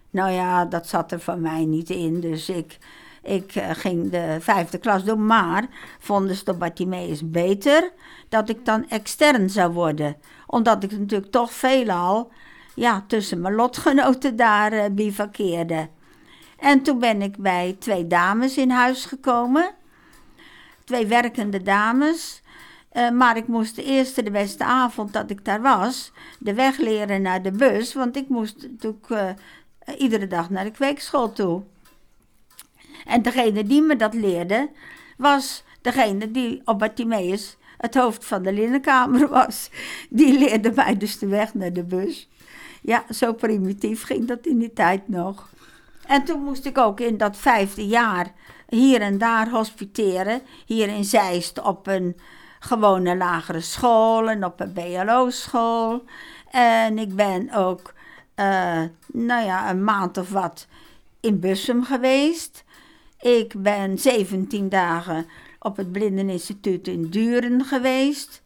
Nou 0.10 0.32
ja, 0.32 0.66
dat 0.66 0.88
zat 0.88 1.12
er 1.12 1.20
van 1.20 1.42
mij 1.42 1.66
niet 1.66 1.90
in, 1.90 2.20
dus 2.20 2.50
ik, 2.50 2.78
ik 3.24 3.56
uh, 3.56 3.70
ging 3.72 4.12
de 4.12 4.38
vijfde 4.40 4.78
klas 4.78 5.04
doen. 5.04 5.26
Maar 5.26 5.68
vonden 6.00 6.36
ze 6.36 6.44
op 6.46 6.60
Bartimeus 6.60 7.30
beter 7.30 7.92
dat 8.30 8.50
ik 8.50 8.66
dan 8.66 8.90
extern 8.90 9.50
zou 9.50 9.74
worden. 9.74 10.16
Omdat 10.48 10.84
ik 10.84 10.92
natuurlijk 10.92 11.32
toch 11.32 11.54
veelal 11.54 12.32
ja, 12.80 13.04
tussen 13.08 13.42
mijn 13.42 13.56
lotgenoten 13.56 14.36
daar 14.36 14.74
uh, 14.74 14.86
bivakkeerde. 14.92 15.90
En 16.58 16.82
toen 16.82 17.00
ben 17.00 17.22
ik 17.22 17.38
bij 17.38 17.76
twee 17.80 18.08
dames 18.08 18.58
in 18.58 18.70
huis 18.70 19.06
gekomen. 19.06 19.72
Twee 20.84 21.06
werkende 21.06 21.62
dames. 21.62 22.42
Uh, 22.94 23.10
maar 23.10 23.38
ik 23.38 23.48
moest 23.48 23.76
de 23.76 23.84
eerste, 23.84 24.24
de 24.24 24.32
beste 24.32 24.64
avond 24.64 25.14
dat 25.14 25.30
ik 25.30 25.46
daar 25.46 25.62
was, 25.62 26.12
de 26.40 26.54
weg 26.54 26.78
leren 26.78 27.22
naar 27.22 27.42
de 27.42 27.52
bus. 27.52 27.94
Want 27.94 28.16
ik 28.16 28.30
moest 28.30 28.62
natuurlijk 28.62 29.10
uh, 29.10 29.30
iedere 29.98 30.28
dag 30.28 30.50
naar 30.50 30.64
de 30.64 30.72
kweekschool 30.72 31.34
toe. 31.34 31.64
En 33.06 33.22
degene 33.22 33.64
die 33.64 33.82
me 33.82 33.96
dat 33.96 34.14
leerde, 34.14 34.70
was 35.18 35.64
degene 35.82 36.32
die 36.32 36.62
op 36.66 36.80
Bartimeus 36.80 37.58
het 37.78 37.96
hoofd 37.96 38.26
van 38.26 38.44
de 38.44 38.54
linnenkamer 38.54 39.28
was. 39.28 39.70
Die 40.10 40.40
leerde 40.40 40.72
mij 40.72 40.98
dus 40.98 41.20
de 41.20 41.28
weg 41.28 41.54
naar 41.54 41.74
de 41.74 41.84
bus. 41.84 42.30
Ja, 42.82 43.04
zo 43.10 43.34
primitief 43.34 44.04
ging 44.04 44.28
dat 44.28 44.46
in 44.46 44.58
die 44.58 44.74
tijd 44.74 45.08
nog. 45.08 45.50
En 46.08 46.24
toen 46.24 46.44
moest 46.44 46.66
ik 46.66 46.78
ook 46.78 47.00
in 47.00 47.18
dat 47.18 47.38
vijfde 47.38 47.88
jaar 47.88 48.34
hier 48.70 49.02
en 49.02 49.18
daar 49.18 49.50
hospiteren. 49.50 50.42
Hier 50.66 50.88
in 50.88 51.04
Zeist 51.04 51.62
op 51.62 51.88
een 51.88 52.18
gewone 52.60 53.16
lagere 53.16 53.62
school 53.62 54.30
en 54.30 54.46
op 54.46 54.60
een 54.60 54.74
BLO-school. 54.74 56.04
En 56.52 56.98
ik 56.98 57.16
ben 57.16 57.54
ook, 57.54 57.94
uh, 58.36 58.82
nou 59.08 59.46
ja, 59.46 59.70
een 59.70 59.84
maand 59.84 60.18
of 60.18 60.30
wat 60.30 60.68
in 61.20 61.40
Bussum 61.40 61.84
geweest. 61.84 62.64
Ik 63.20 63.54
ben 63.62 63.98
17 63.98 64.70
dagen 64.70 65.26
op 65.60 65.78
het 65.78 65.92
Blindeninstituut 65.92 66.88
in 66.88 67.10
Duren 67.10 67.66
geweest. 67.66 68.42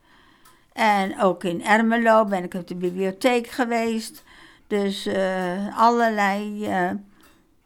En 0.73 1.19
ook 1.19 1.43
in 1.43 1.63
Ermelo 1.63 2.25
ben 2.25 2.43
ik 2.43 2.53
op 2.53 2.67
de 2.67 2.75
bibliotheek 2.75 3.47
geweest. 3.47 4.23
Dus 4.67 5.07
uh, 5.07 5.79
allerlei 5.79 6.69
uh, 6.69 6.91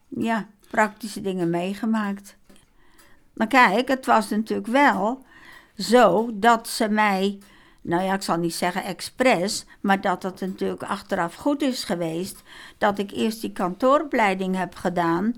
ja, 0.08 0.48
praktische 0.70 1.22
dingen 1.22 1.50
meegemaakt. 1.50 2.36
Maar 3.34 3.48
kijk, 3.48 3.88
het 3.88 4.06
was 4.06 4.30
natuurlijk 4.30 4.68
wel 4.68 5.26
zo 5.78 6.30
dat 6.34 6.68
ze 6.68 6.90
mij, 6.90 7.40
nou 7.82 8.04
ja, 8.04 8.14
ik 8.14 8.22
zal 8.22 8.38
niet 8.38 8.56
zeggen 8.56 8.84
expres, 8.84 9.66
maar 9.82 10.02
dat 10.02 10.24
het 10.24 10.40
natuurlijk 10.40 10.84
achteraf 10.84 11.36
goed 11.36 11.62
is 11.62 11.84
geweest 11.84 12.44
dat 12.78 12.98
ik 13.00 13.12
eerst 13.12 13.42
die 13.42 13.52
kantooropleiding 13.52 14.56
heb 14.56 14.76
gedaan. 14.76 15.36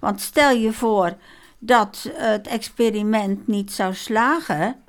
Want 0.00 0.20
stel 0.20 0.50
je 0.50 0.72
voor 0.72 1.16
dat 1.58 2.10
het 2.12 2.46
experiment 2.46 3.46
niet 3.46 3.72
zou 3.72 3.94
slagen, 3.94 4.82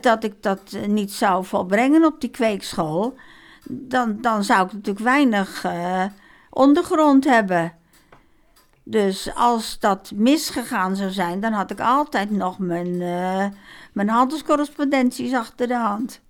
dat 0.00 0.24
ik 0.24 0.42
dat 0.42 0.76
niet 0.86 1.12
zou 1.12 1.44
volbrengen 1.44 2.04
op 2.04 2.20
die 2.20 2.30
kweekschool, 2.30 3.16
dan, 3.68 4.20
dan 4.20 4.44
zou 4.44 4.66
ik 4.66 4.72
natuurlijk 4.72 5.04
weinig 5.04 5.64
uh, 5.64 6.04
ondergrond 6.50 7.24
hebben. 7.24 7.72
Dus 8.82 9.34
als 9.34 9.78
dat 9.78 10.12
misgegaan 10.14 10.96
zou 10.96 11.10
zijn, 11.10 11.40
dan 11.40 11.52
had 11.52 11.70
ik 11.70 11.80
altijd 11.80 12.30
nog 12.30 12.58
mijn, 12.58 13.00
uh, 13.00 13.46
mijn 13.92 14.08
handelscorrespondenties 14.08 15.34
achter 15.34 15.68
de 15.68 15.76
hand. 15.76 16.20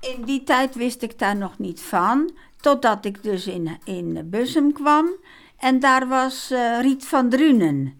In 0.00 0.22
die 0.24 0.42
tijd 0.44 0.74
wist 0.74 1.02
ik 1.02 1.18
daar 1.18 1.36
nog 1.36 1.58
niet 1.58 1.80
van, 1.80 2.30
totdat 2.60 3.04
ik 3.04 3.22
dus 3.22 3.46
in, 3.46 3.78
in 3.84 4.30
Bussum 4.30 4.72
kwam. 4.72 5.06
En 5.56 5.80
daar 5.80 6.08
was 6.08 6.52
Riet 6.80 7.06
van 7.06 7.28
Drunen. 7.28 7.99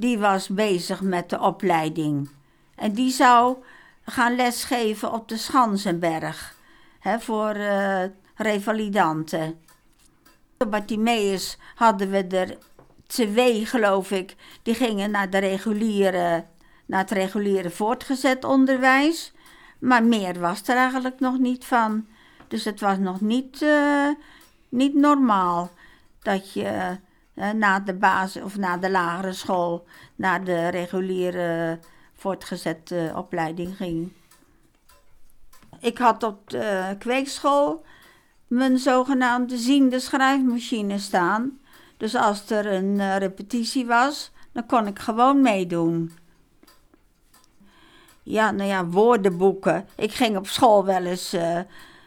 Die 0.00 0.18
was 0.18 0.48
bezig 0.48 1.00
met 1.00 1.30
de 1.30 1.40
opleiding. 1.40 2.28
En 2.74 2.92
die 2.92 3.10
zou 3.10 3.56
gaan 4.02 4.36
lesgeven 4.36 5.12
op 5.12 5.28
de 5.28 5.36
Schansenberg 5.36 6.54
hè, 6.98 7.20
voor 7.20 7.56
uh, 7.56 8.02
revalidanten. 8.34 9.60
Bartimeus 10.68 11.58
hadden 11.74 12.10
we 12.10 12.26
er 12.26 12.58
twee, 13.06 13.66
geloof 13.66 14.10
ik, 14.10 14.36
die 14.62 14.74
gingen 14.74 15.10
naar, 15.10 15.30
de 15.30 15.38
reguliere, 15.38 16.44
naar 16.86 17.00
het 17.00 17.10
reguliere 17.10 17.70
voortgezet 17.70 18.44
onderwijs. 18.44 19.32
Maar 19.78 20.04
meer 20.04 20.40
was 20.40 20.68
er 20.68 20.76
eigenlijk 20.76 21.20
nog 21.20 21.38
niet 21.38 21.64
van. 21.64 22.06
Dus 22.48 22.64
het 22.64 22.80
was 22.80 22.98
nog 22.98 23.20
niet, 23.20 23.62
uh, 23.62 24.08
niet 24.68 24.94
normaal 24.94 25.70
dat 26.22 26.52
je 26.52 26.64
eh, 26.64 26.90
na 27.54 27.80
de 27.80 27.94
basis 27.94 28.42
of 28.42 28.56
na 28.56 28.76
de 28.76 28.90
lagere 28.90 29.32
school 29.32 29.86
naar 30.16 30.44
de 30.44 30.68
reguliere 30.68 31.78
voortgezette 32.14 33.12
opleiding 33.16 33.76
ging. 33.76 34.12
Ik 35.80 35.98
had 35.98 36.22
op 36.22 36.50
de 36.50 36.96
kweekschool 36.98 37.84
mijn 38.46 38.78
zogenaamde 38.78 39.56
ziende 39.56 40.00
schrijfmachine 40.00 40.98
staan. 40.98 41.58
Dus 41.96 42.14
als 42.14 42.50
er 42.50 42.66
een 42.66 43.00
eh, 43.00 43.16
repetitie 43.16 43.86
was, 43.86 44.30
dan 44.52 44.66
kon 44.66 44.86
ik 44.86 44.98
gewoon 44.98 45.40
meedoen. 45.40 46.12
Ja, 48.22 48.50
nou 48.50 48.68
ja, 48.68 48.86
woordenboeken. 48.86 49.86
Ik 49.96 50.12
ging 50.12 50.36
op 50.36 50.46
school 50.46 50.84
wel 50.84 51.04
eens, 51.04 51.36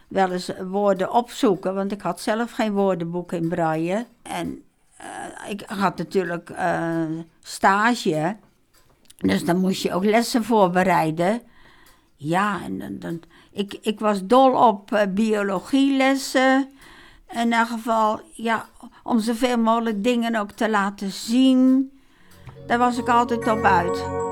wel 0.08 0.32
eens 0.32 0.52
woorden 0.70 1.12
opzoeken, 1.12 1.76
want 1.76 1.92
ik 1.92 2.02
had 2.02 2.22
zelf 2.22 2.52
geen 2.52 2.74
woordenboek 2.74 3.32
in 3.32 3.50
braille. 3.50 4.06
En 4.22 4.64
uh, 5.02 5.50
ik 5.52 5.64
had 5.66 5.98
natuurlijk 5.98 6.54
stage, 7.40 8.38
dus 9.18 9.46
dan 9.46 9.58
moest 9.58 9.82
je 9.82 9.94
ook 9.94 10.06
lessen 10.06 10.44
voorbereiden. 10.44 11.42
Ja, 12.16 12.62
en 12.64 13.00
dan, 13.00 13.22
ik, 13.52 13.78
ik 13.82 14.00
was 14.00 14.26
dol 14.26 14.68
op 14.68 15.08
biologielessen. 15.10 16.70
In 17.32 17.44
ieder 17.44 17.66
geval, 17.66 18.22
ja, 18.32 18.66
om 19.04 19.20
zoveel 19.20 19.58
mogelijk 19.58 20.04
dingen 20.04 20.36
ook 20.36 20.52
te 20.52 20.70
laten 20.70 21.12
zien. 21.12 21.92
Daar 22.68 22.78
was 22.78 22.98
ik 22.98 23.08
altijd 23.08 23.48
op 23.48 23.64
uit. 23.64 24.23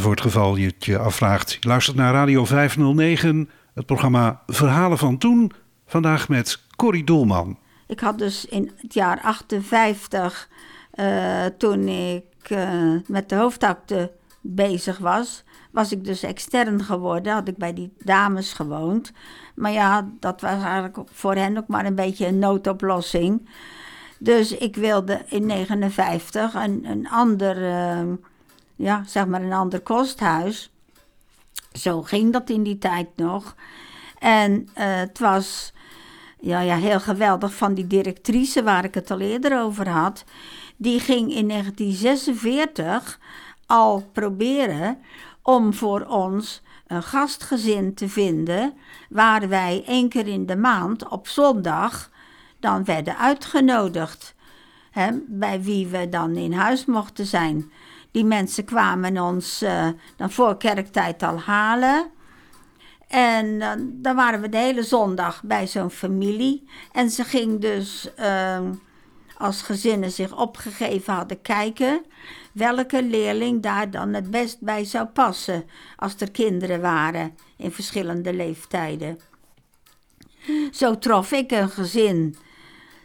Voor 0.00 0.10
het 0.10 0.20
geval 0.20 0.56
je 0.56 0.66
het 0.66 0.84
je 0.84 0.98
afvraagt, 0.98 1.52
je 1.52 1.68
luistert 1.68 1.96
naar 1.96 2.12
Radio 2.12 2.44
509, 2.44 3.50
het 3.74 3.86
programma 3.86 4.42
Verhalen 4.46 4.98
van 4.98 5.18
Toen. 5.18 5.52
Vandaag 5.86 6.28
met 6.28 6.62
Corrie 6.76 7.04
Doelman. 7.04 7.58
Ik 7.86 8.00
had 8.00 8.18
dus 8.18 8.44
in 8.44 8.72
het 8.76 8.94
jaar 8.94 9.20
58, 9.22 10.48
uh, 10.94 11.44
toen 11.58 11.88
ik 11.88 12.50
uh, 12.50 12.94
met 13.06 13.28
de 13.28 13.34
hoofdakte 13.34 14.12
bezig 14.40 14.98
was, 14.98 15.44
was 15.70 15.92
ik 15.92 16.04
dus 16.04 16.22
extern 16.22 16.84
geworden. 16.84 17.32
Had 17.32 17.48
ik 17.48 17.56
bij 17.56 17.72
die 17.72 17.92
dames 17.98 18.52
gewoond. 18.52 19.12
Maar 19.54 19.72
ja, 19.72 20.08
dat 20.20 20.40
was 20.40 20.62
eigenlijk 20.62 20.98
voor 21.12 21.34
hen 21.34 21.56
ook 21.56 21.68
maar 21.68 21.86
een 21.86 21.94
beetje 21.94 22.26
een 22.26 22.38
noodoplossing. 22.38 23.48
Dus 24.18 24.52
ik 24.52 24.76
wilde 24.76 25.22
in 25.26 25.46
59 25.46 26.54
een, 26.54 26.84
een 26.84 27.08
ander. 27.08 27.62
Uh, 27.62 28.12
ja, 28.78 29.04
zeg 29.06 29.26
maar 29.26 29.42
een 29.42 29.52
ander 29.52 29.80
kosthuis. 29.80 30.70
Zo 31.72 32.02
ging 32.02 32.32
dat 32.32 32.50
in 32.50 32.62
die 32.62 32.78
tijd 32.78 33.08
nog. 33.16 33.56
En 34.18 34.52
uh, 34.52 34.66
het 34.74 35.18
was 35.18 35.72
ja, 36.40 36.60
ja, 36.60 36.76
heel 36.76 37.00
geweldig 37.00 37.54
van 37.54 37.74
die 37.74 37.86
directrice 37.86 38.62
waar 38.62 38.84
ik 38.84 38.94
het 38.94 39.10
al 39.10 39.20
eerder 39.20 39.60
over 39.60 39.88
had. 39.88 40.24
Die 40.76 41.00
ging 41.00 41.34
in 41.34 41.48
1946 41.48 43.18
al 43.66 44.08
proberen 44.12 44.98
om 45.42 45.74
voor 45.74 46.00
ons 46.00 46.62
een 46.86 47.02
gastgezin 47.02 47.94
te 47.94 48.08
vinden. 48.08 48.72
Waar 49.08 49.48
wij 49.48 49.82
één 49.86 50.08
keer 50.08 50.26
in 50.26 50.46
de 50.46 50.56
maand 50.56 51.08
op 51.08 51.28
zondag 51.28 52.10
dan 52.60 52.84
werden 52.84 53.18
uitgenodigd. 53.18 54.34
Hè, 54.90 55.10
bij 55.26 55.62
wie 55.62 55.86
we 55.86 56.08
dan 56.08 56.36
in 56.36 56.52
huis 56.52 56.84
mochten 56.84 57.26
zijn. 57.26 57.72
Die 58.10 58.24
mensen 58.24 58.64
kwamen 58.64 59.18
ons 59.18 59.62
uh, 59.62 59.88
dan 60.16 60.30
voor 60.30 60.56
kerktijd 60.56 61.22
al 61.22 61.40
halen. 61.40 62.10
En 63.08 63.46
uh, 63.46 63.72
dan 63.78 64.16
waren 64.16 64.40
we 64.40 64.48
de 64.48 64.56
hele 64.56 64.82
zondag 64.82 65.42
bij 65.42 65.66
zo'n 65.66 65.90
familie. 65.90 66.68
En 66.92 67.10
ze 67.10 67.24
ging 67.24 67.60
dus, 67.60 68.10
uh, 68.18 68.60
als 69.36 69.62
gezinnen 69.62 70.10
zich 70.10 70.36
opgegeven 70.36 71.14
hadden, 71.14 71.42
kijken 71.42 72.04
welke 72.52 73.02
leerling 73.02 73.62
daar 73.62 73.90
dan 73.90 74.14
het 74.14 74.30
best 74.30 74.60
bij 74.60 74.84
zou 74.84 75.06
passen. 75.06 75.64
Als 75.96 76.14
er 76.18 76.30
kinderen 76.30 76.80
waren 76.80 77.36
in 77.56 77.72
verschillende 77.72 78.32
leeftijden. 78.32 79.18
Zo 80.72 80.98
trof 80.98 81.32
ik 81.32 81.50
een 81.50 81.70
gezin 81.70 82.36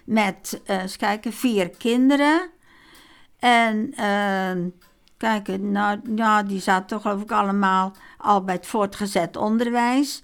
met, 0.06 0.62
uh, 0.66 0.82
eens 0.82 0.98
kijken, 0.98 1.34
vier 1.34 1.70
kinderen. 1.70 2.50
En 3.40 3.94
Kijk, 5.24 5.48
nou, 6.04 6.46
die 6.46 6.62
zaten 6.62 7.02
geloof 7.02 7.22
ik 7.22 7.32
allemaal 7.32 7.92
al 8.18 8.44
bij 8.44 8.56
het 8.56 8.68
voortgezet 8.68 9.38
onderwijs. 9.38 10.24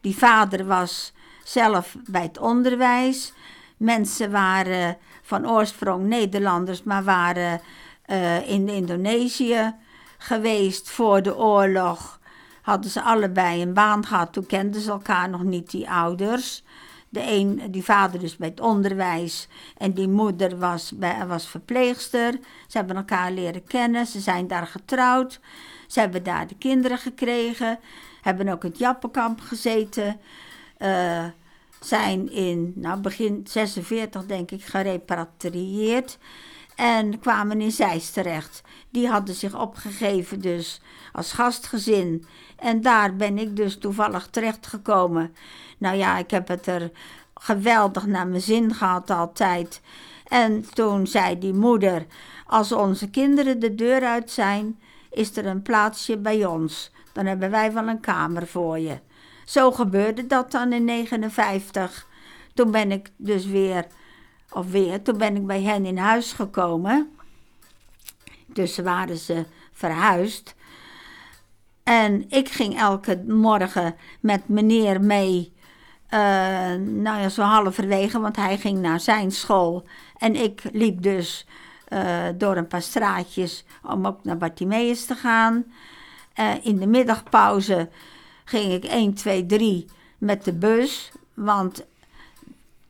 Die 0.00 0.16
vader 0.16 0.66
was 0.66 1.12
zelf 1.44 1.96
bij 2.10 2.22
het 2.22 2.38
onderwijs. 2.38 3.32
Mensen 3.76 4.30
waren 4.30 4.96
van 5.22 5.50
oorsprong 5.50 6.06
Nederlanders, 6.06 6.82
maar 6.82 7.04
waren 7.04 7.60
uh, 8.06 8.48
in 8.48 8.68
Indonesië 8.68 9.74
geweest 10.18 10.90
voor 10.90 11.22
de 11.22 11.36
oorlog. 11.36 12.20
Hadden 12.62 12.90
ze 12.90 13.02
allebei 13.02 13.62
een 13.62 13.74
baan 13.74 14.06
gehad, 14.06 14.32
toen 14.32 14.46
kenden 14.46 14.80
ze 14.80 14.90
elkaar 14.90 15.28
nog 15.28 15.42
niet, 15.42 15.70
die 15.70 15.90
ouders. 15.90 16.64
De 17.12 17.22
een, 17.22 17.62
die 17.70 17.84
vader 17.84 18.20
dus 18.20 18.36
bij 18.36 18.48
het 18.48 18.60
onderwijs 18.60 19.48
en 19.76 19.92
die 19.92 20.08
moeder 20.08 20.58
was, 20.58 20.92
bij, 20.94 21.26
was 21.26 21.48
verpleegster. 21.48 22.32
Ze 22.66 22.78
hebben 22.78 22.96
elkaar 22.96 23.32
leren 23.32 23.64
kennen, 23.64 24.06
ze 24.06 24.20
zijn 24.20 24.46
daar 24.46 24.66
getrouwd. 24.66 25.40
Ze 25.86 26.00
hebben 26.00 26.22
daar 26.22 26.46
de 26.46 26.56
kinderen 26.58 26.98
gekregen, 26.98 27.78
hebben 28.22 28.48
ook 28.48 28.64
in 28.64 28.70
het 28.70 28.78
Jappenkamp 28.78 29.40
gezeten. 29.40 30.20
Uh, 30.78 31.24
zijn 31.80 32.32
in 32.32 32.72
nou, 32.76 33.00
begin 33.00 33.40
46 33.48 34.26
denk 34.26 34.50
ik 34.50 34.64
gerepatrieerd 34.64 36.18
en 36.80 37.18
kwamen 37.18 37.60
in 37.60 37.70
Zeist 37.70 38.12
terecht. 38.12 38.62
Die 38.90 39.08
hadden 39.08 39.34
zich 39.34 39.60
opgegeven 39.60 40.40
dus 40.40 40.80
als 41.12 41.32
gastgezin. 41.32 42.26
En 42.56 42.80
daar 42.80 43.16
ben 43.16 43.38
ik 43.38 43.56
dus 43.56 43.78
toevallig 43.78 44.26
terechtgekomen. 44.26 45.34
Nou 45.78 45.96
ja, 45.96 46.18
ik 46.18 46.30
heb 46.30 46.48
het 46.48 46.66
er 46.66 46.90
geweldig 47.34 48.06
naar 48.06 48.26
mijn 48.26 48.42
zin 48.42 48.74
gehad 48.74 49.10
altijd. 49.10 49.80
En 50.28 50.64
toen 50.72 51.06
zei 51.06 51.38
die 51.38 51.54
moeder: 51.54 52.06
Als 52.46 52.72
onze 52.72 53.10
kinderen 53.10 53.58
de 53.58 53.74
deur 53.74 54.04
uit 54.04 54.30
zijn, 54.30 54.78
is 55.10 55.36
er 55.36 55.46
een 55.46 55.62
plaatsje 55.62 56.18
bij 56.18 56.44
ons. 56.44 56.92
Dan 57.12 57.26
hebben 57.26 57.50
wij 57.50 57.72
wel 57.72 57.88
een 57.88 58.00
kamer 58.00 58.46
voor 58.46 58.78
je. 58.78 58.98
Zo 59.44 59.72
gebeurde 59.72 60.26
dat 60.26 60.50
dan 60.50 60.72
in 60.72 60.84
59. 60.84 62.06
Toen 62.54 62.70
ben 62.70 62.92
ik 62.92 63.10
dus 63.16 63.46
weer, 63.46 63.86
of 64.52 64.70
weer, 64.70 65.02
toen 65.02 65.18
ben 65.18 65.36
ik 65.36 65.46
bij 65.46 65.62
hen 65.62 65.86
in 65.86 65.98
huis 65.98 66.32
gekomen. 66.32 67.10
Dus 68.46 68.78
waren 68.78 69.18
ze 69.18 69.44
verhuisd. 69.72 70.54
En 71.82 72.24
ik 72.28 72.48
ging 72.48 72.78
elke 72.78 73.22
morgen 73.26 73.94
met 74.20 74.48
meneer 74.48 75.00
mee 75.00 75.52
uh, 76.10 76.20
nou 76.74 77.20
ja, 77.20 77.28
zo 77.28 77.42
halverwege, 77.42 78.20
want 78.20 78.36
hij 78.36 78.58
ging 78.58 78.78
naar 78.78 79.00
zijn 79.00 79.30
school. 79.30 79.84
En 80.16 80.36
ik 80.36 80.62
liep 80.72 81.02
dus 81.02 81.46
uh, 81.88 82.24
door 82.36 82.56
een 82.56 82.66
paar 82.66 82.82
straatjes 82.82 83.64
om 83.82 84.06
ook 84.06 84.24
naar 84.24 84.36
Bartimeus 84.36 85.04
te 85.04 85.14
gaan. 85.14 85.64
Uh, 86.40 86.50
in 86.62 86.78
de 86.78 86.86
middagpauze 86.86 87.88
ging 88.44 88.72
ik 88.72 88.84
1, 88.84 89.14
2, 89.14 89.46
3 89.46 89.86
met 90.18 90.44
de 90.44 90.52
bus. 90.52 91.12
Want 91.34 91.86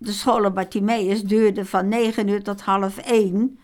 de 0.00 0.12
school 0.12 0.44
op 0.44 0.54
Bartimeus 0.54 1.22
duurde 1.22 1.64
van 1.64 1.88
9 1.88 2.28
uur 2.28 2.42
tot 2.42 2.60
half 2.60 2.98
1. 2.98 3.58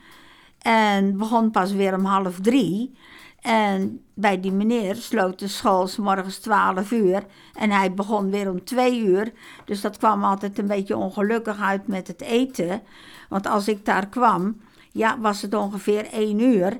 En 0.58 1.16
begon 1.16 1.50
pas 1.50 1.72
weer 1.72 1.94
om 1.94 2.04
half 2.04 2.40
3. 2.40 2.94
En 3.40 4.00
bij 4.14 4.40
die 4.40 4.52
meneer 4.52 4.94
sloot 4.94 5.38
de 5.38 5.48
school 5.48 5.86
s 5.86 5.96
morgens 5.96 6.38
12 6.38 6.90
uur 6.90 7.24
en 7.54 7.70
hij 7.70 7.94
begon 7.94 8.30
weer 8.30 8.50
om 8.50 8.64
2 8.64 9.04
uur. 9.04 9.32
Dus 9.64 9.80
dat 9.80 9.96
kwam 9.96 10.24
altijd 10.24 10.58
een 10.58 10.66
beetje 10.66 10.96
ongelukkig 10.96 11.60
uit 11.60 11.86
met 11.86 12.06
het 12.06 12.22
eten. 12.22 12.82
Want 13.28 13.46
als 13.46 13.68
ik 13.68 13.84
daar 13.84 14.08
kwam, 14.08 14.60
ja, 14.92 15.18
was 15.20 15.42
het 15.42 15.54
ongeveer 15.54 16.06
1 16.12 16.40
uur. 16.40 16.78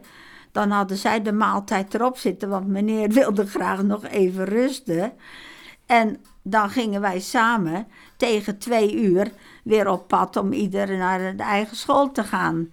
Dan 0.52 0.70
hadden 0.70 0.96
zij 0.96 1.22
de 1.22 1.32
maaltijd 1.32 1.94
erop 1.94 2.18
zitten, 2.18 2.48
want 2.48 2.66
meneer 2.66 3.08
wilde 3.20 3.46
graag 3.46 3.82
nog 3.82 4.04
even 4.04 4.44
rusten. 4.44 5.12
En 5.86 6.20
dan 6.42 6.70
gingen 6.70 7.00
wij 7.00 7.20
samen 7.20 7.86
tegen 8.16 8.58
twee 8.58 8.94
uur 8.94 9.32
weer 9.64 9.88
op 9.88 10.08
pad 10.08 10.36
om 10.36 10.52
ieder 10.52 10.96
naar 10.96 11.36
de 11.36 11.42
eigen 11.42 11.76
school 11.76 12.12
te 12.12 12.24
gaan. 12.24 12.70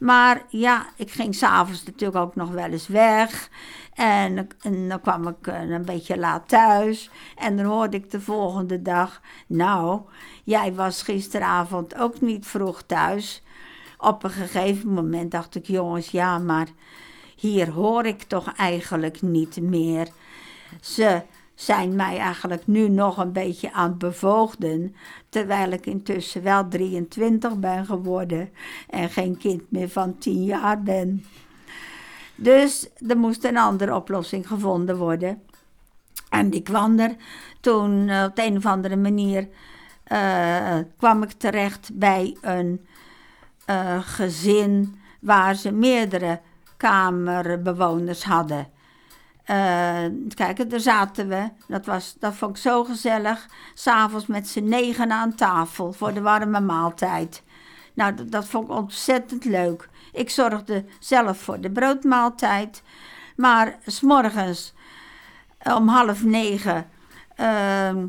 Maar 0.00 0.42
ja, 0.48 0.86
ik 0.96 1.10
ging 1.10 1.34
s'avonds 1.34 1.84
natuurlijk 1.84 2.20
ook 2.20 2.34
nog 2.34 2.50
wel 2.50 2.68
eens 2.68 2.88
weg. 2.88 3.50
En, 3.94 4.48
en, 4.60 4.88
dan 4.88 5.00
kwam 5.00 5.28
ik 5.28 5.46
eh, 5.46 5.70
een 5.70 5.84
beetje 5.84 6.18
laat 6.18 6.48
thuis. 6.48 7.10
En 7.36 7.56
dan 7.56 7.66
hoorde 7.66 7.96
ik 7.96 8.10
de 8.10 8.20
volgende 8.20 8.82
dag: 8.82 9.20
Nou, 9.46 10.00
jij 10.44 10.74
was 10.74 11.02
gisteravond 11.02 11.96
ook 11.96 12.20
niet 12.20 12.46
vroeg 12.46 12.82
thuis. 12.82 13.42
Op 13.98 14.24
een 14.24 14.30
gegeven 14.30 14.92
moment 14.92 15.30
dacht 15.30 15.54
ik: 15.54 15.66
Jongens, 15.66 16.10
ja, 16.10 16.38
maar 16.38 16.68
hier 17.36 17.70
hoor 17.70 18.06
ik 18.06 18.22
toch 18.22 18.52
eigenlijk 18.52 19.22
niet 19.22 19.60
meer. 19.60 20.08
Ze 20.80 21.22
zijn 21.60 21.96
mij 21.96 22.18
eigenlijk 22.18 22.66
nu 22.66 22.88
nog 22.88 23.16
een 23.16 23.32
beetje 23.32 23.72
aan 23.72 23.88
het 23.88 23.98
bevoogden, 23.98 24.94
terwijl 25.28 25.70
ik 25.70 25.86
intussen 25.86 26.42
wel 26.42 26.68
23 26.68 27.58
ben 27.58 27.86
geworden 27.86 28.50
en 28.88 29.10
geen 29.10 29.36
kind 29.36 29.62
meer 29.70 29.88
van 29.88 30.18
10 30.18 30.44
jaar 30.44 30.82
ben. 30.82 31.24
Dus 32.34 32.88
er 33.08 33.16
moest 33.16 33.44
een 33.44 33.56
andere 33.56 33.94
oplossing 33.94 34.46
gevonden 34.46 34.96
worden. 34.96 35.42
En 36.28 36.50
die 36.50 36.62
kwam 36.62 36.98
er 36.98 37.16
toen 37.60 38.08
uh, 38.08 38.24
op 38.28 38.36
de 38.36 38.44
een 38.44 38.56
of 38.56 38.66
andere 38.66 38.96
manier 38.96 39.48
uh, 40.12 40.76
kwam 40.96 41.22
ik 41.22 41.32
terecht 41.32 41.90
bij 41.92 42.36
een 42.40 42.86
uh, 43.70 43.98
gezin 44.00 44.98
waar 45.20 45.54
ze 45.54 45.72
meerdere 45.72 46.40
kamerbewoners 46.76 48.24
hadden. 48.24 48.78
Uh, 49.50 50.04
kijk, 50.34 50.70
daar 50.70 50.80
zaten 50.80 51.28
we. 51.28 51.48
Dat, 51.66 51.86
was, 51.86 52.16
dat 52.18 52.34
vond 52.34 52.56
ik 52.56 52.62
zo 52.62 52.84
gezellig. 52.84 53.46
S'avonds 53.74 54.26
met 54.26 54.48
z'n 54.48 54.64
negen 54.64 55.12
aan 55.12 55.34
tafel 55.34 55.92
voor 55.92 56.14
de 56.14 56.20
warme 56.20 56.60
maaltijd. 56.60 57.42
Nou, 57.94 58.14
dat, 58.14 58.30
dat, 58.30 58.46
vond 58.46 58.64
ik 58.64 58.76
ontzettend 58.76 59.44
leuk. 59.44 59.88
Ik 60.12 60.30
zorgde 60.30 60.84
zelf 60.98 61.38
voor 61.38 61.60
de 61.60 61.70
broodmaaltijd. 61.70 62.82
Maar 63.36 63.78
s'morgens 63.86 64.74
om 65.62 65.88
half 65.88 66.22
negen 66.24 66.86
uh, 67.40 68.04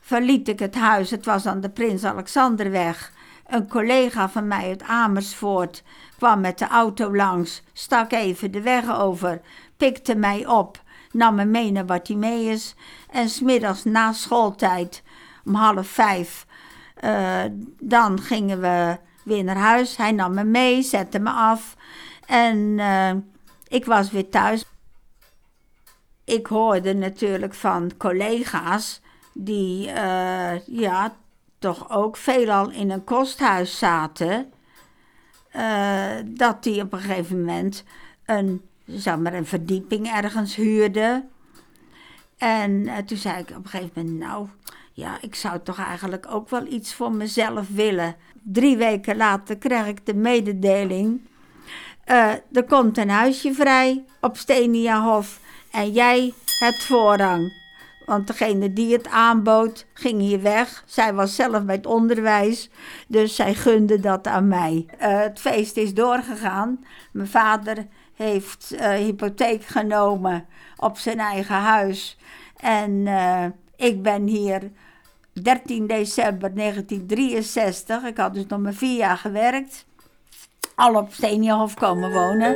verliet 0.00 0.48
ik 0.48 0.58
het 0.58 0.74
huis. 0.74 1.10
Het 1.10 1.24
was 1.24 1.46
aan 1.46 1.60
de 1.60 1.70
Prins 1.70 2.04
Alexanderweg. 2.04 3.12
Een 3.46 3.68
collega 3.68 4.28
van 4.28 4.48
mij 4.48 4.68
uit 4.68 4.82
Amersfoort 4.82 5.82
kwam 6.16 6.40
met 6.40 6.58
de 6.58 6.68
auto 6.68 7.16
langs, 7.16 7.62
stak 7.72 8.12
even 8.12 8.50
de 8.50 8.60
weg 8.60 8.98
over, 8.98 9.40
pikte 9.76 10.14
mij 10.14 10.46
op, 10.46 10.82
nam 11.12 11.34
me 11.34 11.44
mee 11.44 11.70
naar 11.72 11.84
Bartimeus 11.84 12.74
en 13.10 13.28
smiddags 13.28 13.84
na 13.84 14.12
schooltijd 14.12 15.02
om 15.44 15.54
half 15.54 15.86
vijf, 15.86 16.46
uh, 17.04 17.42
dan 17.80 18.20
gingen 18.20 18.60
we 18.60 18.98
weer 19.22 19.44
naar 19.44 19.56
huis. 19.56 19.96
Hij 19.96 20.12
nam 20.12 20.34
me 20.34 20.44
mee, 20.44 20.82
zette 20.82 21.18
me 21.18 21.30
af 21.30 21.76
en 22.26 22.56
uh, 22.58 23.10
ik 23.68 23.84
was 23.84 24.10
weer 24.10 24.28
thuis. 24.28 24.64
Ik 26.24 26.46
hoorde 26.46 26.94
natuurlijk 26.94 27.54
van 27.54 27.90
collega's 27.96 29.00
die 29.32 29.88
uh, 29.88 30.66
ja, 30.66 31.16
toch 31.58 31.90
ook 31.90 32.16
veelal 32.16 32.70
in 32.70 32.90
een 32.90 33.04
kosthuis 33.04 33.78
zaten. 33.78 34.52
Dat 36.24 36.62
die 36.62 36.82
op 36.82 36.92
een 36.92 37.00
gegeven 37.00 37.38
moment 37.38 37.84
een, 38.24 38.62
zeg 38.86 39.18
maar, 39.18 39.34
een 39.34 39.46
verdieping 39.46 40.12
ergens 40.12 40.54
huurde. 40.54 41.24
En 42.38 42.70
uh, 42.70 42.96
toen 42.96 43.16
zei 43.16 43.38
ik 43.38 43.50
op 43.50 43.64
een 43.64 43.68
gegeven 43.70 43.92
moment, 43.94 44.18
nou, 44.18 44.48
ja, 44.92 45.18
ik 45.20 45.34
zou 45.34 45.60
toch 45.62 45.78
eigenlijk 45.78 46.26
ook 46.30 46.48
wel 46.48 46.66
iets 46.66 46.94
voor 46.94 47.12
mezelf 47.12 47.68
willen. 47.68 48.16
Drie 48.42 48.76
weken 48.76 49.16
later 49.16 49.56
kreeg 49.56 49.86
ik 49.86 50.06
de 50.06 50.14
mededeling, 50.14 51.20
uh, 52.10 52.32
er 52.52 52.64
komt 52.68 52.98
een 52.98 53.10
huisje 53.10 53.54
vrij 53.54 54.04
op 54.20 54.36
Steniahof 54.36 55.40
en 55.70 55.92
jij 55.92 56.32
hebt 56.58 56.84
voorrang. 56.84 57.62
Want 58.06 58.26
degene 58.26 58.72
die 58.72 58.92
het 58.92 59.08
aanbood, 59.08 59.86
ging 59.92 60.20
hier 60.20 60.42
weg. 60.42 60.82
Zij 60.86 61.14
was 61.14 61.34
zelf 61.34 61.64
bij 61.64 61.74
het 61.74 61.86
onderwijs, 61.86 62.70
dus 63.08 63.34
zij 63.34 63.54
gunde 63.54 64.00
dat 64.00 64.26
aan 64.26 64.48
mij. 64.48 64.86
Uh, 64.88 65.20
het 65.20 65.40
feest 65.40 65.76
is 65.76 65.94
doorgegaan. 65.94 66.84
Mijn 67.12 67.28
vader 67.28 67.86
heeft 68.16 68.72
uh, 68.72 68.88
hypotheek 68.88 69.64
genomen 69.64 70.46
op 70.76 70.98
zijn 70.98 71.18
eigen 71.18 71.54
huis. 71.54 72.18
En 72.56 72.90
uh, 72.90 73.44
ik 73.76 74.02
ben 74.02 74.26
hier 74.26 74.70
13 75.42 75.86
december 75.86 76.54
1963, 76.54 78.04
ik 78.04 78.16
had 78.16 78.34
dus 78.34 78.46
nog 78.46 78.60
maar 78.60 78.72
vier 78.72 78.96
jaar 78.96 79.16
gewerkt, 79.16 79.86
al 80.74 80.94
op 80.94 81.12
Steenhof 81.12 81.74
komen 81.74 82.12
wonen. 82.12 82.52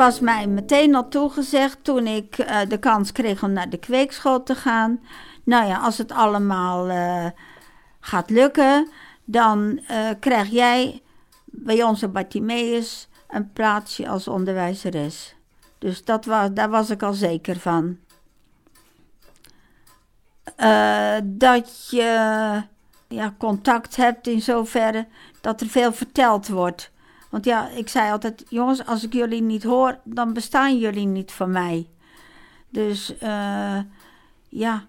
Was 0.00 0.20
mij 0.20 0.46
meteen 0.46 0.94
al 0.94 1.08
toegezegd 1.08 1.78
toen 1.84 2.06
ik 2.06 2.38
uh, 2.38 2.60
de 2.68 2.78
kans 2.78 3.12
kreeg 3.12 3.42
om 3.42 3.52
naar 3.52 3.70
de 3.70 3.78
kweekschool 3.78 4.42
te 4.42 4.54
gaan. 4.54 5.00
Nou 5.44 5.66
ja, 5.66 5.78
als 5.78 5.98
het 5.98 6.12
allemaal 6.12 6.88
uh, 6.88 7.26
gaat 8.00 8.30
lukken, 8.30 8.90
dan 9.24 9.80
uh, 9.90 10.08
krijg 10.20 10.48
jij 10.48 11.02
bij 11.44 11.82
onze 11.82 12.08
Bartimeus 12.08 13.08
een 13.28 13.52
plaatsje 13.52 14.08
als 14.08 14.28
onderwijzeres. 14.28 15.34
Dus 15.78 16.04
dat 16.04 16.24
was, 16.24 16.48
daar 16.52 16.70
was 16.70 16.90
ik 16.90 17.02
al 17.02 17.12
zeker 17.12 17.58
van. 17.58 17.98
Dat 21.24 21.88
je 21.90 22.62
ja, 23.08 23.34
contact 23.38 23.96
hebt 23.96 24.26
in 24.26 24.42
zoverre 24.42 25.06
dat 25.40 25.60
er 25.60 25.66
veel 25.66 25.92
verteld 25.92 26.48
wordt. 26.48 26.90
Want 27.30 27.44
ja, 27.44 27.68
ik 27.68 27.88
zei 27.88 28.10
altijd, 28.10 28.44
jongens, 28.48 28.86
als 28.86 29.04
ik 29.04 29.12
jullie 29.12 29.42
niet 29.42 29.62
hoor, 29.62 29.98
dan 30.04 30.32
bestaan 30.32 30.78
jullie 30.78 31.06
niet 31.06 31.32
voor 31.32 31.48
mij. 31.48 31.88
Dus 32.68 33.14
uh, 33.22 33.78
ja, 34.48 34.84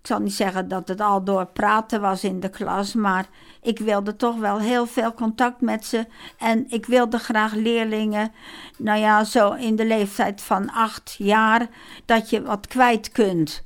ik 0.00 0.08
zal 0.08 0.18
niet 0.18 0.34
zeggen 0.34 0.68
dat 0.68 0.88
het 0.88 1.00
al 1.00 1.24
door 1.24 1.46
praten 1.46 2.00
was 2.00 2.24
in 2.24 2.40
de 2.40 2.48
klas, 2.48 2.94
maar 2.94 3.28
ik 3.62 3.78
wilde 3.78 4.16
toch 4.16 4.38
wel 4.38 4.58
heel 4.58 4.86
veel 4.86 5.14
contact 5.14 5.60
met 5.60 5.84
ze. 5.84 6.06
En 6.38 6.64
ik 6.68 6.86
wilde 6.86 7.18
graag 7.18 7.52
leerlingen, 7.52 8.32
nou 8.78 8.98
ja, 8.98 9.24
zo 9.24 9.52
in 9.52 9.76
de 9.76 9.86
leeftijd 9.86 10.42
van 10.42 10.70
acht 10.70 11.14
jaar, 11.18 11.68
dat 12.04 12.30
je 12.30 12.42
wat 12.42 12.66
kwijt 12.66 13.12
kunt. 13.12 13.64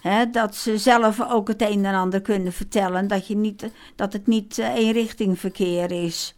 He, 0.00 0.30
dat 0.30 0.56
ze 0.56 0.78
zelf 0.78 1.30
ook 1.30 1.48
het 1.48 1.62
een 1.62 1.84
en 1.84 1.94
ander 1.94 2.20
kunnen 2.20 2.52
vertellen. 2.52 3.08
Dat, 3.08 3.26
je 3.26 3.36
niet, 3.36 3.70
dat 3.96 4.12
het 4.12 4.26
niet 4.26 4.58
eenrichtingverkeer 4.58 5.90
is. 5.90 6.34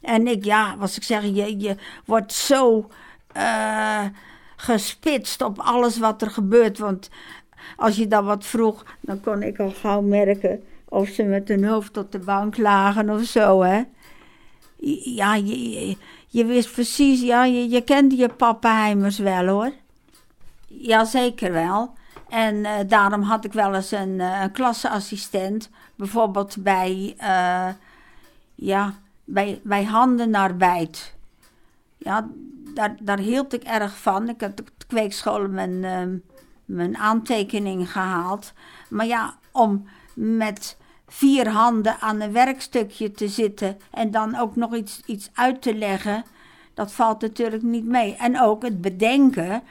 En 0.00 0.26
ik, 0.26 0.44
ja, 0.44 0.76
wat 0.76 0.96
ik 0.96 1.02
zeg, 1.02 1.22
je, 1.22 1.58
je 1.58 1.76
wordt 2.04 2.32
zo 2.32 2.88
uh, 3.36 4.04
gespitst 4.56 5.42
op 5.42 5.58
alles 5.58 5.98
wat 5.98 6.22
er 6.22 6.30
gebeurt. 6.30 6.78
Want 6.78 7.10
als 7.76 7.96
je 7.96 8.06
dan 8.06 8.24
wat 8.24 8.46
vroeg, 8.46 8.84
dan 9.00 9.20
kon 9.20 9.42
ik 9.42 9.58
al 9.58 9.70
gauw 9.70 10.00
merken 10.00 10.62
of 10.88 11.08
ze 11.08 11.22
met 11.22 11.48
hun 11.48 11.64
hoofd 11.64 11.96
op 11.96 12.12
de 12.12 12.18
bank 12.18 12.56
lagen 12.56 13.10
of 13.10 13.22
zo, 13.22 13.62
hè. 13.62 13.82
Ja, 15.04 15.34
je, 15.34 15.96
je, 16.28 16.44
wist 16.44 16.72
precies, 16.72 17.20
ja, 17.20 17.44
je, 17.44 17.68
je 17.68 17.80
kende 17.80 18.16
je 18.16 18.28
pappenheimers 18.28 19.18
wel, 19.18 19.46
hoor. 19.46 19.72
Ja, 20.66 21.04
zeker 21.04 21.52
wel. 21.52 21.92
En 22.28 22.54
uh, 22.54 22.72
daarom 22.86 23.22
had 23.22 23.44
ik 23.44 23.52
wel 23.52 23.74
eens 23.74 23.90
een, 23.90 24.18
uh, 24.18 24.40
een 24.42 24.52
klasseassistent, 24.52 25.70
bijvoorbeeld 25.94 26.56
bij, 26.58 27.16
ja, 28.54 28.94
bij, 29.28 29.60
bij 29.62 29.84
handenarbeid. 29.84 31.14
Ja, 31.96 32.28
daar, 32.74 32.96
daar 33.00 33.18
hield 33.18 33.52
ik 33.52 33.62
erg 33.62 33.98
van. 33.98 34.28
Ik 34.28 34.40
heb 34.40 34.56
de 34.56 34.64
kweekschool 34.86 35.48
mijn, 35.48 35.80
mijn 36.64 36.96
aantekening 36.96 37.92
gehaald. 37.92 38.52
Maar 38.88 39.06
ja, 39.06 39.34
om 39.52 39.88
met 40.14 40.76
vier 41.06 41.48
handen 41.48 42.00
aan 42.00 42.20
een 42.20 42.32
werkstukje 42.32 43.10
te 43.10 43.28
zitten 43.28 43.78
en 43.90 44.10
dan 44.10 44.36
ook 44.36 44.56
nog 44.56 44.74
iets, 44.74 45.02
iets 45.06 45.30
uit 45.34 45.62
te 45.62 45.74
leggen, 45.74 46.24
dat 46.74 46.92
valt 46.92 47.20
natuurlijk 47.20 47.62
niet 47.62 47.84
mee. 47.84 48.16
En 48.16 48.40
ook 48.40 48.62
het 48.62 48.80
bedenken 48.80 49.62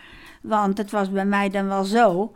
want 0.48 0.78
het 0.78 0.92
was 0.92 1.12
bij 1.12 1.26
mij 1.26 1.50
dan 1.50 1.68
wel 1.68 1.84
zo. 1.84 2.34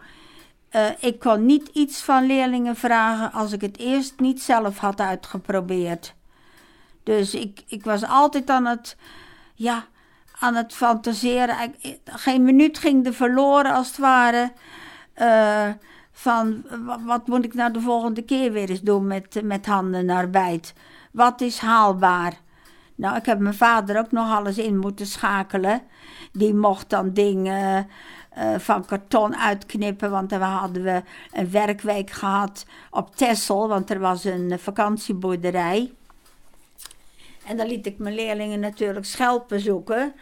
Uh, 0.75 0.85
ik 0.99 1.19
kon 1.19 1.45
niet 1.45 1.67
iets 1.67 2.01
van 2.01 2.25
leerlingen 2.25 2.75
vragen 2.75 3.31
als 3.31 3.51
ik 3.51 3.61
het 3.61 3.77
eerst 3.77 4.19
niet 4.19 4.41
zelf 4.41 4.77
had 4.77 4.99
uitgeprobeerd. 4.99 6.13
Dus 7.03 7.33
ik, 7.33 7.63
ik 7.67 7.83
was 7.83 8.05
altijd 8.05 8.49
aan 8.49 8.65
het, 8.65 8.97
ja, 9.55 9.85
aan 10.39 10.55
het 10.55 10.73
fantaseren. 10.73 11.73
Geen 12.05 12.43
minuut 12.43 12.77
ging 12.77 13.05
er 13.05 13.13
verloren 13.13 13.73
als 13.73 13.87
het 13.87 13.97
ware. 13.97 14.51
Uh, 15.17 15.69
van 16.11 16.63
wat 17.05 17.27
moet 17.27 17.45
ik 17.45 17.53
nou 17.53 17.73
de 17.73 17.81
volgende 17.81 18.21
keer 18.21 18.51
weer 18.51 18.69
eens 18.69 18.81
doen 18.81 19.07
met, 19.07 19.41
met 19.43 19.65
handenarbeid? 19.65 20.73
Wat 21.11 21.41
is 21.41 21.57
haalbaar? 21.57 22.33
Nou, 22.95 23.15
ik 23.15 23.25
heb 23.25 23.39
mijn 23.39 23.53
vader 23.53 23.99
ook 23.99 24.11
nog 24.11 24.31
alles 24.31 24.57
in 24.57 24.77
moeten 24.77 25.05
schakelen. 25.05 25.81
Die 26.31 26.53
mocht 26.53 26.89
dan 26.89 27.13
dingen 27.13 27.87
uh, 28.37 28.55
van 28.57 28.85
karton 28.85 29.37
uitknippen, 29.37 30.11
want 30.11 30.29
dan 30.29 30.41
hadden 30.41 30.83
we 30.83 31.03
een 31.31 31.51
werkweek 31.51 32.09
gehad 32.09 32.65
op 32.89 33.15
Tessel, 33.15 33.67
want 33.67 33.89
er 33.89 33.99
was 33.99 34.23
een 34.23 34.59
vakantieboerderij. 34.59 35.93
En 37.45 37.57
dan 37.57 37.67
liet 37.67 37.85
ik 37.85 37.97
mijn 37.97 38.15
leerlingen 38.15 38.59
natuurlijk 38.59 39.05
schelpen 39.05 39.59
zoeken. 39.59 40.13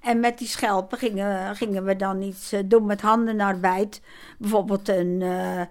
En 0.00 0.20
met 0.20 0.38
die 0.38 0.48
schelpen 0.48 0.98
gingen, 0.98 1.56
gingen 1.56 1.84
we 1.84 1.96
dan 1.96 2.22
iets 2.22 2.52
uh, 2.52 2.60
doen 2.64 2.86
met 2.86 3.00
handenarbeid. 3.00 4.00
Bijvoorbeeld 4.38 4.88
een, 4.88 5.20
uh, 5.20 5.62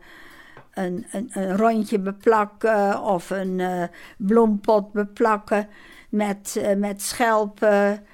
een, 0.74 1.06
een, 1.12 1.58
rondje 1.58 2.00
beplakken 2.00 3.02
of 3.02 3.30
een 3.30 3.90
bloempot 4.18 4.92
beplakken 4.92 5.68
met, 6.10 6.62
met 6.78 7.02
schelpen. 7.02 8.06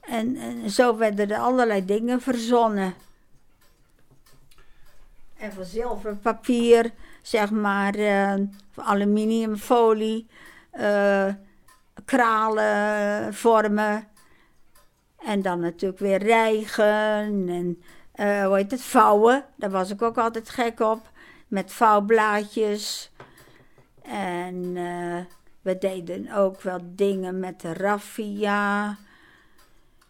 En, 0.00 0.36
en, 0.36 0.70
zo 0.70 0.96
werden 0.96 1.30
er 1.30 1.38
allerlei 1.38 1.84
dingen 1.84 2.20
verzonnen. 2.20 2.94
En 5.36 5.52
van 5.52 5.64
zilverpapier, 5.64 6.90
zeg 7.22 7.50
maar, 7.50 7.94
aluminiumfolie, 8.74 10.26
kralen 12.04 13.34
vormen. 13.34 14.08
En 15.18 15.42
dan 15.42 15.60
natuurlijk 15.60 16.00
weer 16.00 16.22
rijgen 16.22 17.48
en 17.48 17.82
uh, 18.14 18.44
hoe 18.46 18.56
heet 18.56 18.70
het, 18.70 18.82
vouwen. 18.82 19.44
Daar 19.56 19.70
was 19.70 19.90
ik 19.90 20.02
ook 20.02 20.18
altijd 20.18 20.48
gek 20.48 20.80
op. 20.80 21.10
Met 21.48 21.72
vouwblaadjes. 21.72 23.10
En 24.02 24.74
we 25.62 25.78
deden 25.78 26.32
ook 26.32 26.62
wel 26.62 26.78
dingen 26.82 27.40
met 27.40 27.62
raffia. 27.62 28.96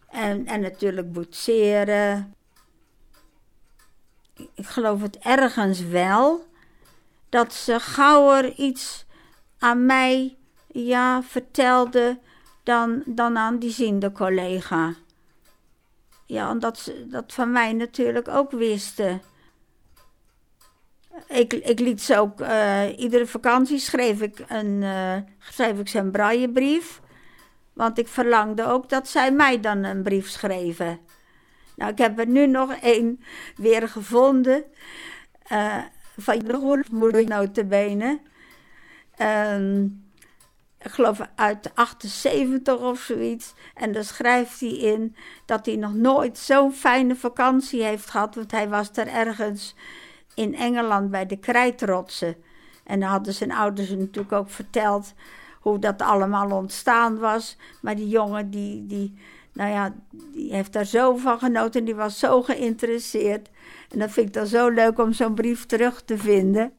En, 0.09 0.45
en 0.45 0.61
natuurlijk 0.61 1.11
boetseren. 1.11 2.35
Ik 4.33 4.67
geloof 4.67 5.01
het 5.01 5.17
ergens 5.17 5.81
wel. 5.81 6.45
Dat 7.29 7.53
ze 7.53 7.79
gauwer 7.79 8.53
iets 8.53 9.05
aan 9.57 9.85
mij 9.85 10.37
ja, 10.73 11.23
vertelde 11.23 12.19
dan, 12.63 13.03
dan 13.05 13.37
aan 13.37 13.59
die 13.59 13.71
ziende 13.71 14.11
collega. 14.11 14.93
Ja, 16.25 16.49
omdat 16.49 16.79
ze 16.79 17.07
dat 17.07 17.33
van 17.33 17.51
mij 17.51 17.73
natuurlijk 17.73 18.27
ook 18.27 18.51
wisten. 18.51 19.21
Ik, 21.27 21.53
ik 21.53 21.79
liet 21.79 22.01
ze 22.01 22.17
ook, 22.17 22.41
uh, 22.41 22.97
iedere 22.97 23.25
vakantie 23.25 23.79
schreef 23.79 24.21
ik, 24.21 24.43
een, 24.47 24.81
uh, 24.81 25.15
schreef 25.39 25.79
ik 25.79 25.87
ze 25.87 25.99
een 25.99 26.11
braillebrief. 26.11 27.01
Want 27.73 27.97
ik 27.97 28.07
verlangde 28.07 28.65
ook 28.65 28.89
dat 28.89 29.07
zij 29.07 29.31
mij 29.31 29.59
dan 29.59 29.83
een 29.83 30.03
brief 30.03 30.29
schreven. 30.29 30.99
Nou, 31.75 31.91
ik 31.91 31.97
heb 31.97 32.19
er 32.19 32.27
nu 32.27 32.47
nog 32.47 32.73
één 32.73 33.23
weer 33.55 33.89
gevonden. 33.89 34.63
Uh, 35.51 35.83
van 36.17 36.39
de 36.39 36.83
moeder 36.91 37.27
notabene. 37.27 38.19
Um, 39.21 40.02
ik 40.83 40.91
geloof 40.91 41.19
uit 41.35 41.71
78 41.73 42.77
of 42.77 42.99
zoiets. 42.99 43.53
En 43.75 43.91
daar 43.91 44.03
schrijft 44.03 44.59
hij 44.59 44.69
in 44.69 45.15
dat 45.45 45.65
hij 45.65 45.75
nog 45.75 45.93
nooit 45.93 46.37
zo'n 46.37 46.73
fijne 46.73 47.15
vakantie 47.15 47.83
heeft 47.83 48.09
gehad. 48.09 48.35
Want 48.35 48.51
hij 48.51 48.69
was 48.69 48.89
er 48.93 49.07
ergens 49.07 49.75
in 50.35 50.55
Engeland 50.55 51.11
bij 51.11 51.25
de 51.25 51.37
krijtrotsen. 51.37 52.35
En 52.83 52.99
dan 52.99 53.09
hadden 53.09 53.33
zijn 53.33 53.51
ouders 53.51 53.89
natuurlijk 53.89 54.31
ook 54.31 54.49
verteld 54.49 55.13
hoe 55.59 55.79
dat 55.79 56.01
allemaal 56.01 56.51
ontstaan 56.51 57.19
was. 57.19 57.57
Maar 57.81 57.95
die 57.95 58.07
jongen, 58.07 58.49
die, 58.49 58.85
die, 58.85 59.13
nou 59.53 59.71
ja, 59.71 59.93
die 60.11 60.53
heeft 60.53 60.73
daar 60.73 60.85
zo 60.85 61.15
van 61.17 61.39
genoten 61.39 61.79
en 61.79 61.85
die 61.85 61.95
was 61.95 62.19
zo 62.19 62.41
geïnteresseerd. 62.41 63.49
En 63.89 63.99
dat 63.99 64.11
vind 64.11 64.27
ik 64.27 64.33
dan 64.33 64.47
zo 64.47 64.69
leuk 64.69 64.99
om 64.99 65.13
zo'n 65.13 65.33
brief 65.33 65.65
terug 65.65 66.01
te 66.01 66.17
vinden. 66.17 66.73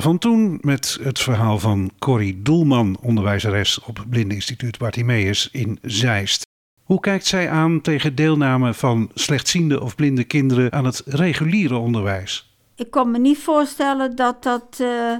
Van 0.00 0.18
toen 0.18 0.58
met 0.60 0.98
het 1.02 1.18
verhaal 1.18 1.58
van 1.58 1.90
Corrie 1.98 2.42
Doelman, 2.42 2.98
onderwijzeres 3.02 3.80
op 3.80 3.96
het 3.96 4.10
Blindeninstituut 4.10 4.78
Bartimeus 4.78 5.48
in 5.52 5.78
Zeist. 5.82 6.46
Hoe 6.82 7.00
kijkt 7.00 7.26
zij 7.26 7.50
aan 7.50 7.80
tegen 7.80 8.14
deelname 8.14 8.74
van 8.74 9.10
slechtziende 9.14 9.80
of 9.80 9.94
blinde 9.94 10.24
kinderen 10.24 10.72
aan 10.72 10.84
het 10.84 11.02
reguliere 11.06 11.76
onderwijs? 11.76 12.56
Ik 12.74 12.90
kon 12.90 13.10
me 13.10 13.18
niet 13.18 13.38
voorstellen 13.38 14.16
dat 14.16 14.42
dat 14.42 14.78
uh, 14.80 15.16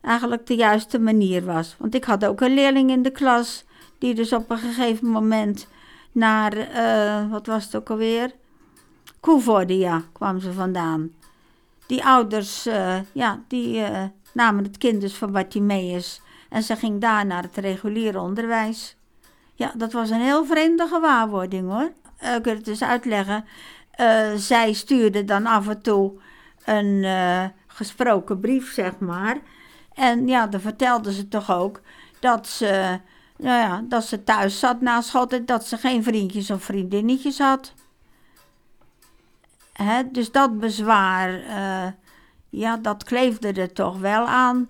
eigenlijk 0.00 0.46
de 0.46 0.54
juiste 0.54 0.98
manier 0.98 1.44
was. 1.44 1.76
Want 1.78 1.94
ik 1.94 2.04
had 2.04 2.24
ook 2.24 2.40
een 2.40 2.54
leerling 2.54 2.90
in 2.90 3.02
de 3.02 3.12
klas 3.12 3.64
die 3.98 4.14
dus 4.14 4.32
op 4.32 4.50
een 4.50 4.58
gegeven 4.58 5.08
moment 5.08 5.68
naar, 6.12 6.56
uh, 6.56 7.30
wat 7.30 7.46
was 7.46 7.64
het 7.64 7.76
ook 7.76 7.90
alweer? 7.90 8.32
Koevoorde, 9.20 9.78
ja, 9.78 10.02
kwam 10.12 10.40
ze 10.40 10.52
vandaan. 10.52 11.10
Die 11.86 12.04
ouders, 12.04 12.66
uh, 12.66 12.96
ja, 13.12 13.42
die 13.48 13.80
namen 14.32 14.64
het 14.64 14.78
kind 14.78 15.00
dus 15.00 15.14
van 15.14 15.32
Bartimeus 15.32 16.20
en 16.48 16.62
ze 16.62 16.76
ging 16.76 17.00
daar 17.00 17.26
naar 17.26 17.42
het 17.42 17.56
reguliere 17.56 18.20
onderwijs. 18.20 18.96
Ja, 19.54 19.72
dat 19.76 19.92
was 19.92 20.10
een 20.10 20.20
heel 20.20 20.44
vreemde 20.44 20.86
gewaarwording 20.86 21.70
hoor. 21.70 21.92
Uh, 22.22 22.34
ik 22.34 22.42
kan 22.42 22.54
het 22.54 22.64
dus 22.64 22.82
uitleggen. 22.82 23.44
Uh, 24.00 24.34
zij 24.36 24.72
stuurde 24.72 25.24
dan 25.24 25.46
af 25.46 25.68
en 25.68 25.82
toe 25.82 26.12
een 26.64 26.86
uh, 26.86 27.44
gesproken 27.66 28.40
brief, 28.40 28.72
zeg 28.72 28.98
maar. 28.98 29.36
En 29.94 30.28
ja, 30.28 30.46
dan 30.46 30.60
vertelde 30.60 31.12
ze 31.12 31.28
toch 31.28 31.50
ook 31.50 31.80
dat 32.20 32.46
ze, 32.46 33.00
nou 33.36 33.58
ja, 33.58 33.84
dat 33.88 34.04
ze 34.04 34.24
thuis 34.24 34.58
zat 34.58 34.80
na 34.80 35.00
school 35.00 35.28
en 35.28 35.46
dat 35.46 35.66
ze 35.66 35.76
geen 35.76 36.02
vriendjes 36.02 36.50
of 36.50 36.64
vriendinnetjes 36.64 37.38
had. 37.38 37.72
Dus 40.12 40.32
dat 40.32 40.58
bezwaar, 40.58 41.40
ja, 42.48 42.76
dat 42.76 43.04
kleefde 43.04 43.52
er 43.52 43.72
toch 43.72 43.98
wel 43.98 44.26
aan. 44.26 44.68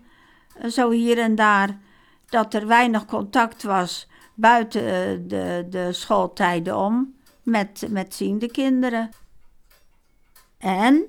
zo 0.70 0.90
hier 0.90 1.18
en 1.18 1.34
daar, 1.34 1.78
dat 2.26 2.54
er 2.54 2.66
weinig 2.66 3.04
contact 3.04 3.62
was 3.62 4.08
buiten 4.34 4.80
eh, 4.80 5.18
de, 5.26 5.66
de 5.70 5.92
schooltijden 5.92 6.76
om 6.76 7.14
met, 7.42 7.86
met 7.90 8.14
ziende 8.14 8.50
kinderen. 8.50 9.10
En 10.58 11.06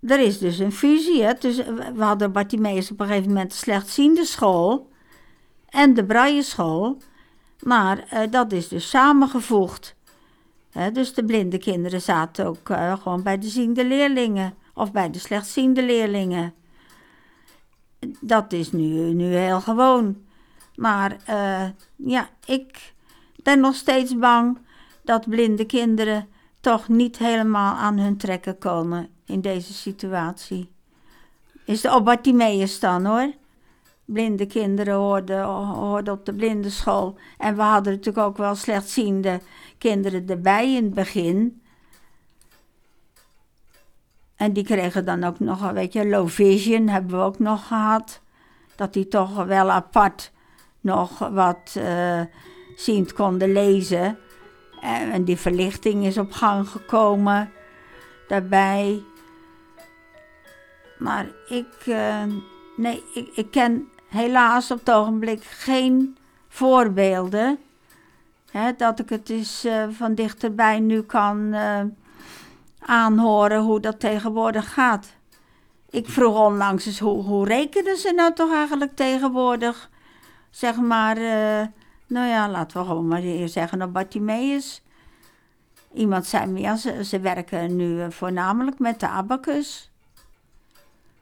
er 0.00 0.20
is 0.20 0.38
dus 0.38 0.58
een 0.58 0.72
fusie. 0.72 1.22
Hè? 1.22 1.32
Dus 1.38 1.56
we 1.94 2.04
hadden 2.04 2.32
Bartimeus 2.32 2.90
op 2.90 3.00
een 3.00 3.06
gegeven 3.06 3.28
moment 3.28 3.50
de 3.50 3.56
slechtziende 3.56 4.24
school 4.24 4.90
en 5.68 5.94
de 5.94 6.04
braille 6.04 6.42
school. 6.42 6.96
Maar 7.62 8.08
uh, 8.12 8.20
dat 8.30 8.52
is 8.52 8.68
dus 8.68 8.90
samengevoegd. 8.90 9.94
Hè? 10.70 10.92
Dus 10.92 11.14
de 11.14 11.24
blinde 11.24 11.58
kinderen 11.58 12.02
zaten 12.02 12.46
ook 12.46 12.70
gewoon 13.02 13.22
bij 13.22 13.38
de 13.38 13.48
ziende 13.48 13.84
leerlingen 13.84 14.54
of 14.78 14.92
bij 14.92 15.10
de 15.10 15.18
slechtziende 15.18 15.82
leerlingen. 15.82 16.54
Dat 18.20 18.52
is 18.52 18.72
nu, 18.72 19.12
nu 19.12 19.24
heel 19.24 19.60
gewoon. 19.60 20.16
Maar 20.74 21.16
uh, 21.30 21.64
ja, 21.96 22.28
ik 22.44 22.92
ben 23.42 23.60
nog 23.60 23.74
steeds 23.74 24.18
bang 24.18 24.58
dat 25.02 25.28
blinde 25.28 25.64
kinderen 25.64 26.28
toch 26.60 26.88
niet 26.88 27.18
helemaal 27.18 27.74
aan 27.74 27.98
hun 27.98 28.16
trekken 28.16 28.58
komen 28.58 29.08
in 29.24 29.40
deze 29.40 29.72
situatie. 29.72 30.70
Is 31.64 31.80
de 31.80 32.00
Bartimeus 32.04 32.80
dan 32.80 33.04
hoor. 33.04 33.32
Blinde 34.04 34.46
kinderen 34.46 34.94
hoorden, 34.94 35.44
hoorden 35.44 36.14
op 36.14 36.24
de 36.24 36.34
blindenschool. 36.34 37.18
En 37.38 37.56
we 37.56 37.62
hadden 37.62 37.92
natuurlijk 37.92 38.26
ook 38.26 38.36
wel 38.36 38.54
slechtziende 38.54 39.40
kinderen 39.78 40.28
erbij 40.28 40.74
in 40.74 40.84
het 40.84 40.94
begin. 40.94 41.62
En 44.38 44.52
die 44.52 44.64
kregen 44.64 45.04
dan 45.04 45.24
ook 45.24 45.38
nog 45.38 45.62
een 45.62 45.74
beetje 45.74 46.08
low 46.08 46.28
vision, 46.28 46.88
hebben 46.88 47.18
we 47.18 47.24
ook 47.24 47.38
nog 47.38 47.66
gehad. 47.66 48.20
Dat 48.76 48.92
die 48.92 49.08
toch 49.08 49.44
wel 49.44 49.70
apart 49.70 50.32
nog 50.80 51.18
wat 51.18 51.74
uh, 51.76 52.20
ziend 52.76 53.12
konden 53.12 53.52
lezen. 53.52 54.18
En 54.80 55.24
die 55.24 55.36
verlichting 55.36 56.04
is 56.04 56.18
op 56.18 56.32
gang 56.32 56.68
gekomen 56.68 57.50
daarbij. 58.28 59.02
Maar 60.98 61.26
ik, 61.48 61.86
uh, 61.86 62.22
nee, 62.76 63.02
ik, 63.14 63.28
ik 63.34 63.50
ken 63.50 63.88
helaas 64.08 64.70
op 64.70 64.78
het 64.78 64.90
ogenblik 64.90 65.44
geen 65.44 66.16
voorbeelden. 66.48 67.58
Hè, 68.50 68.72
dat 68.76 68.98
ik 68.98 69.08
het 69.08 69.62
uh, 69.64 69.84
van 69.90 70.14
dichterbij 70.14 70.80
nu 70.80 71.02
kan 71.02 71.54
aanhoren 72.78 73.62
hoe 73.62 73.80
dat 73.80 74.00
tegenwoordig 74.00 74.72
gaat. 74.72 75.16
Ik 75.90 76.08
vroeg 76.08 76.38
onlangs 76.38 76.86
eens, 76.86 76.98
hoe, 76.98 77.22
hoe 77.22 77.44
rekenen 77.44 77.96
ze 77.96 78.12
nou 78.12 78.32
toch 78.34 78.52
eigenlijk 78.52 78.96
tegenwoordig? 78.96 79.90
zeg 80.50 80.76
maar, 80.76 81.16
uh, 81.18 81.66
nou 82.06 82.26
ja, 82.26 82.48
laten 82.48 82.80
we 82.80 82.86
gewoon 82.86 83.08
maar 83.08 83.48
zeggen 83.48 83.82
op 83.82 83.92
Bartimeus. 83.92 84.82
Iemand 85.92 86.26
zei 86.26 86.46
me, 86.46 86.60
ja, 86.60 86.76
ze, 86.76 87.04
ze 87.04 87.20
werken 87.20 87.76
nu 87.76 88.02
eh, 88.02 88.10
voornamelijk 88.10 88.78
met 88.78 89.00
de 89.00 89.08
abacus. 89.08 89.90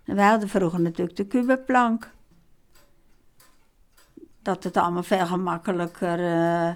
En 0.04 0.16
wij 0.16 0.26
hadden 0.26 0.48
vroeger 0.48 0.80
natuurlijk 0.80 1.16
de 1.16 1.26
kubeplank. 1.26 2.10
Dat 4.42 4.64
het 4.64 4.76
allemaal 4.76 5.02
veel 5.02 5.26
gemakkelijker, 5.26 6.18
uh, 6.18 6.74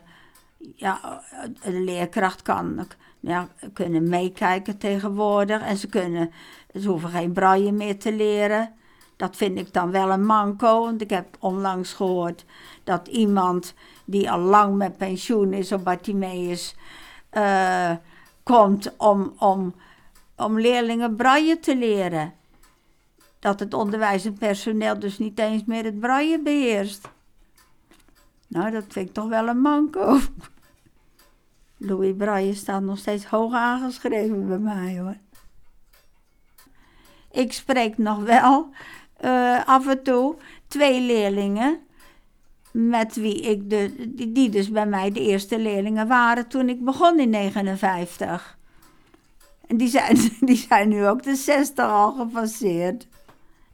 ja, 0.77 1.23
de 1.63 1.81
leerkracht 1.81 2.43
kan 2.43 2.87
ja, 3.21 3.49
kunnen 3.73 4.09
meekijken 4.09 4.79
tegenwoordig. 4.79 5.63
En 5.63 5.77
ze, 5.77 5.87
kunnen, 5.87 6.31
ze 6.81 6.89
hoeven 6.89 7.11
geen 7.11 7.33
braille 7.33 7.73
meer 7.73 7.99
te 7.99 8.13
leren. 8.13 8.73
Dat 9.17 9.37
vind 9.37 9.59
ik 9.59 9.73
dan 9.73 9.91
wel 9.91 10.11
een 10.11 10.27
manco. 10.27 10.81
Want 10.81 11.01
ik 11.01 11.11
heb 11.11 11.37
onlangs 11.39 11.93
gehoord 11.93 12.45
dat 12.85 13.09
iemand 13.09 13.75
die 14.05 14.31
al 14.31 14.39
lang 14.39 14.77
met 14.77 14.97
pensioen 14.97 15.53
is 15.53 15.73
op 15.73 15.85
Bartimeus... 15.85 16.75
Uh, 17.33 17.93
komt 18.43 18.97
om, 18.97 19.33
om, 19.39 19.75
om 20.37 20.61
leerlingen 20.61 21.17
braille 21.17 21.59
te 21.59 21.77
leren. 21.77 22.35
Dat 23.39 23.61
het 23.61 23.75
onderwijs 23.75 24.25
en 24.25 24.39
personeel 24.39 24.99
dus 24.99 25.19
niet 25.19 25.39
eens 25.39 25.65
meer 25.65 25.85
het 25.85 26.01
braille 26.01 26.43
beheerst. 26.43 27.09
Nou, 28.47 28.71
dat 28.71 28.85
vind 28.89 29.09
ik 29.09 29.15
toch 29.15 29.29
wel 29.29 29.49
een 29.49 29.61
manco. 29.61 30.19
Louis 31.83 32.15
Braille 32.17 32.55
staat 32.55 32.83
nog 32.83 32.99
steeds 32.99 33.25
hoog 33.25 33.55
aangeschreven 33.55 34.49
bij 34.49 34.59
mij 34.59 34.99
hoor. 34.99 35.17
Ik 37.31 37.53
spreek 37.53 37.99
nog 37.99 38.19
wel 38.19 38.69
uh, 39.25 39.65
af 39.67 39.87
en 39.87 40.03
toe 40.03 40.37
twee 40.69 41.01
leerlingen. 41.01 41.79
Met 42.73 43.15
wie 43.15 43.41
ik 43.41 43.71
de, 43.71 44.13
die 44.29 44.49
dus 44.49 44.71
bij 44.71 44.87
mij 44.87 45.11
de 45.11 45.21
eerste 45.21 45.59
leerlingen 45.59 46.09
waren 46.09 46.49
toen 46.49 46.69
ik 46.69 46.85
begon 46.85 47.21
in 47.21 47.31
59. 47.31 48.59
En 49.67 49.77
die 49.77 49.89
zijn, 49.89 50.19
die 50.41 50.67
zijn 50.69 50.89
nu 50.89 51.07
ook 51.07 51.23
de 51.23 51.35
60 51.35 51.85
al 51.85 52.13
gepasseerd. 52.13 53.07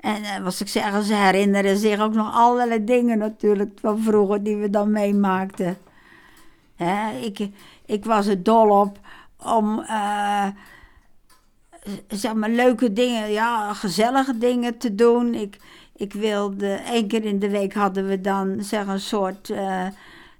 En 0.00 0.22
uh, 0.22 0.38
wat 0.38 0.60
ik 0.60 0.68
zeggen, 0.68 1.02
ze 1.02 1.14
herinneren 1.14 1.76
zich 1.76 2.00
ook 2.00 2.14
nog 2.14 2.34
allerlei 2.34 2.84
dingen 2.84 3.18
natuurlijk 3.18 3.78
van 3.80 4.02
vroeger 4.02 4.42
die 4.42 4.56
we 4.56 4.70
dan 4.70 4.90
meemaakten. 4.90 5.78
Hè, 6.76 7.18
ik, 7.18 7.48
ik 7.86 8.04
was 8.04 8.26
er 8.26 8.42
dol 8.42 8.80
op 8.80 8.98
om 9.36 9.78
uh, 9.78 10.46
zeg 12.08 12.34
maar, 12.34 12.50
leuke 12.50 12.92
dingen, 12.92 13.30
ja, 13.30 13.74
gezellige 13.74 14.38
dingen 14.38 14.78
te 14.78 14.94
doen. 14.94 15.34
Ik, 15.34 15.58
ik 15.96 16.12
wilde, 16.12 16.72
één 16.72 17.08
keer 17.08 17.24
in 17.24 17.38
de 17.38 17.50
week 17.50 17.74
hadden 17.74 18.08
we 18.08 18.20
dan 18.20 18.62
zeg 18.62 18.86
een 18.86 19.00
soort 19.00 19.48
uh, 19.48 19.86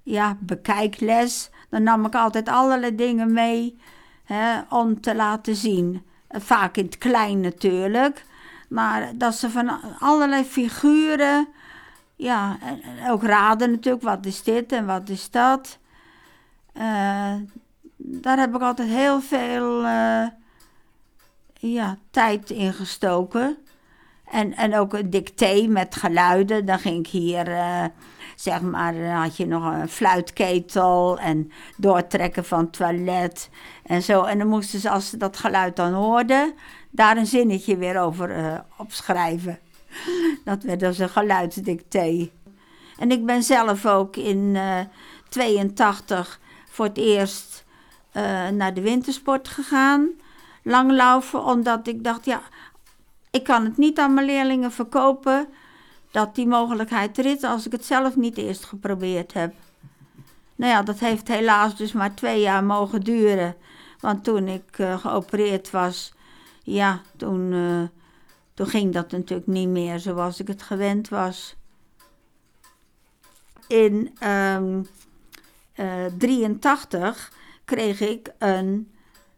ja, 0.03 0.37
bekijkles. 0.39 1.49
Dan 1.69 1.83
nam 1.83 2.05
ik 2.05 2.15
altijd 2.15 2.49
allerlei 2.49 2.95
dingen 2.95 3.33
mee 3.33 3.77
hè, 4.23 4.59
om 4.69 5.01
te 5.01 5.15
laten 5.15 5.55
zien. 5.55 6.03
Vaak 6.29 6.77
in 6.77 6.85
het 6.85 6.97
klein 6.97 7.41
natuurlijk. 7.41 8.25
Maar 8.69 9.11
dat 9.15 9.35
ze 9.35 9.49
van 9.49 9.71
allerlei 9.99 10.43
figuren, 10.43 11.47
ja, 12.15 12.57
ook 13.09 13.23
raden 13.23 13.71
natuurlijk, 13.71 14.03
wat 14.03 14.25
is 14.25 14.43
dit 14.43 14.71
en 14.71 14.85
wat 14.85 15.09
is 15.09 15.29
dat. 15.31 15.77
Uh, 16.77 17.33
daar 17.97 18.39
heb 18.39 18.55
ik 18.55 18.61
altijd 18.61 18.89
heel 18.89 19.21
veel 19.21 19.83
uh, 19.83 20.27
ja, 21.53 21.97
tijd 22.11 22.49
ingestoken. 22.49 23.57
En, 24.25 24.53
en 24.53 24.75
ook 24.75 24.93
een 24.93 25.09
dicté 25.09 25.67
met 25.67 25.95
geluiden. 25.95 26.65
Dan 26.65 26.79
ging 26.79 27.05
ik 27.05 27.07
hier, 27.07 27.47
uh, 27.47 27.85
zeg 28.35 28.61
maar, 28.61 28.95
had 29.05 29.37
je 29.37 29.45
nog 29.45 29.73
een 29.73 29.89
fluitketel 29.89 31.19
en 31.19 31.51
doortrekken 31.77 32.45
van 32.45 32.69
toilet 32.69 33.49
en 33.83 34.01
zo. 34.01 34.23
En 34.23 34.37
dan 34.37 34.47
moesten 34.47 34.79
ze, 34.79 34.89
als 34.89 35.09
ze 35.09 35.17
dat 35.17 35.37
geluid 35.37 35.75
dan 35.75 35.93
hoorden, 35.93 36.53
daar 36.89 37.17
een 37.17 37.25
zinnetje 37.25 37.77
weer 37.77 37.99
over 37.99 38.63
opschrijven. 38.77 39.59
Dat 40.45 40.63
werd 40.63 40.79
dus 40.79 40.99
een 40.99 41.09
geluidsdicté. 41.09 42.29
En 42.97 43.11
ik 43.11 43.25
ben 43.25 43.43
zelf 43.43 43.85
ook 43.85 44.15
in 44.15 44.37
uh, 44.37 44.79
82 45.29 46.39
voor 46.77 46.85
het 46.85 46.97
eerst 46.97 47.65
uh, 48.13 48.47
naar 48.47 48.73
de 48.73 48.81
wintersport 48.81 49.47
gegaan 49.47 50.09
langlaufen, 50.63 51.43
omdat 51.43 51.87
ik 51.87 52.03
dacht, 52.03 52.25
ja, 52.25 52.41
Ik 53.31 53.43
kan 53.43 53.63
het 53.63 53.77
niet 53.77 53.99
aan 53.99 54.13
mijn 54.13 54.25
leerlingen 54.25 54.71
verkopen 54.71 55.47
dat 56.11 56.35
die 56.35 56.47
mogelijkheid 56.47 57.17
er 57.17 57.47
als 57.47 57.65
ik 57.65 57.71
het 57.71 57.85
zelf 57.85 58.15
niet 58.15 58.37
eerst 58.37 58.65
geprobeerd 58.65 59.33
heb. 59.33 59.53
Nou 60.55 60.71
ja, 60.71 60.81
dat 60.81 60.99
heeft 60.99 61.27
helaas 61.27 61.75
dus 61.75 61.91
maar 61.91 62.13
twee 62.13 62.41
jaar 62.41 62.63
mogen 62.63 63.01
duren. 63.01 63.55
Want 63.99 64.23
toen 64.23 64.47
ik 64.47 64.77
uh, 64.77 64.97
geopereerd 64.97 65.71
was, 65.71 66.13
ja, 66.63 67.01
toen, 67.15 67.51
uh, 67.51 67.83
toen 68.53 68.67
ging 68.67 68.93
dat 68.93 69.11
natuurlijk 69.11 69.47
niet 69.47 69.69
meer 69.69 69.99
zoals 69.99 70.39
ik 70.39 70.47
het 70.47 70.61
gewend 70.61 71.09
was. 71.09 71.55
In 73.67 74.17
uh, 74.23 74.59
83 76.17 77.31
kreeg 77.65 77.99
ik 78.01 78.33
een 78.37 78.91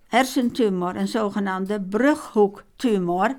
hersentumor, 0.07 0.95
een 0.95 1.07
zogenaamde 1.07 1.81
brughoektumor. 1.81 3.35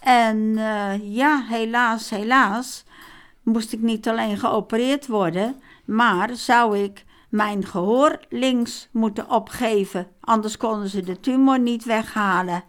En 0.00 0.36
uh, 0.36 1.14
ja, 1.14 1.44
helaas, 1.48 2.10
helaas 2.10 2.84
moest 3.42 3.72
ik 3.72 3.80
niet 3.80 4.08
alleen 4.08 4.38
geopereerd 4.38 5.06
worden, 5.06 5.60
maar 5.84 6.36
zou 6.36 6.78
ik 6.78 7.04
mijn 7.28 7.66
gehoor 7.66 8.20
links 8.28 8.88
moeten 8.90 9.30
opgeven. 9.30 10.06
Anders 10.20 10.56
konden 10.56 10.88
ze 10.88 11.02
de 11.02 11.20
tumor 11.20 11.58
niet 11.58 11.84
weghalen. 11.84 12.64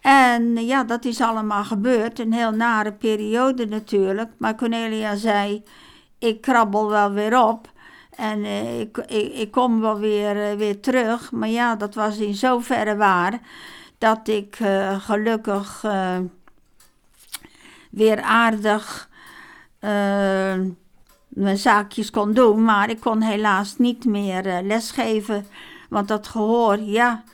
En 0.00 0.66
ja, 0.66 0.84
dat 0.84 1.04
is 1.04 1.20
allemaal 1.20 1.64
gebeurd. 1.64 2.18
Een 2.18 2.32
heel 2.32 2.50
nare 2.50 2.92
periode 2.92 3.66
natuurlijk. 3.66 4.30
Maar 4.38 4.54
Cornelia 4.54 5.16
zei: 5.16 5.62
Ik 6.18 6.40
krabbel 6.40 6.88
wel 6.88 7.12
weer 7.12 7.42
op. 7.42 7.72
En 8.16 8.38
uh, 8.38 8.80
ik, 8.80 8.98
ik, 9.34 9.50
kom 9.50 9.80
wel 9.80 9.98
weer, 9.98 10.50
uh, 10.50 10.58
weer 10.58 10.80
terug. 10.80 11.32
Maar 11.32 11.48
ja, 11.48 11.76
dat 11.76 11.94
was 11.94 12.18
in 12.18 12.34
zoverre 12.34 12.96
waar. 12.96 13.40
Dat 13.98 14.28
ik 14.28 14.58
uh, 14.60 15.00
gelukkig 15.00 15.84
weer 17.90 18.22
aardig 18.22 19.08
mijn 21.28 21.58
zaakjes 21.58 22.10
kon 22.10 22.32
doen, 22.32 22.64
maar 22.64 22.90
ik 22.90 23.00
kon 23.00 23.20
helaas 23.20 23.78
niet 23.78 24.04
meer 24.04 24.62
lesgeven. 24.62 25.46
Want 25.88 26.08
dat 26.08 26.26
gehoor, 26.26 26.80
ja, 26.80 27.24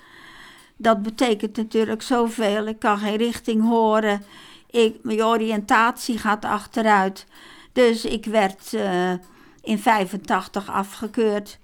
dat 0.77 1.03
betekent 1.03 1.57
natuurlijk 1.57 2.03
zoveel. 2.03 2.67
Ik 2.67 2.79
kan 2.79 2.99
geen 2.99 3.17
richting 3.17 3.63
horen. 3.63 4.23
Ik, 4.71 4.97
mijn 5.03 5.25
oriëntatie 5.25 6.19
gaat 6.19 6.45
achteruit. 6.45 7.27
Dus 7.73 8.05
ik 8.05 8.25
werd 8.25 8.77
in 9.63 9.79
85 9.79 10.71
afgekeurd. 10.71 11.59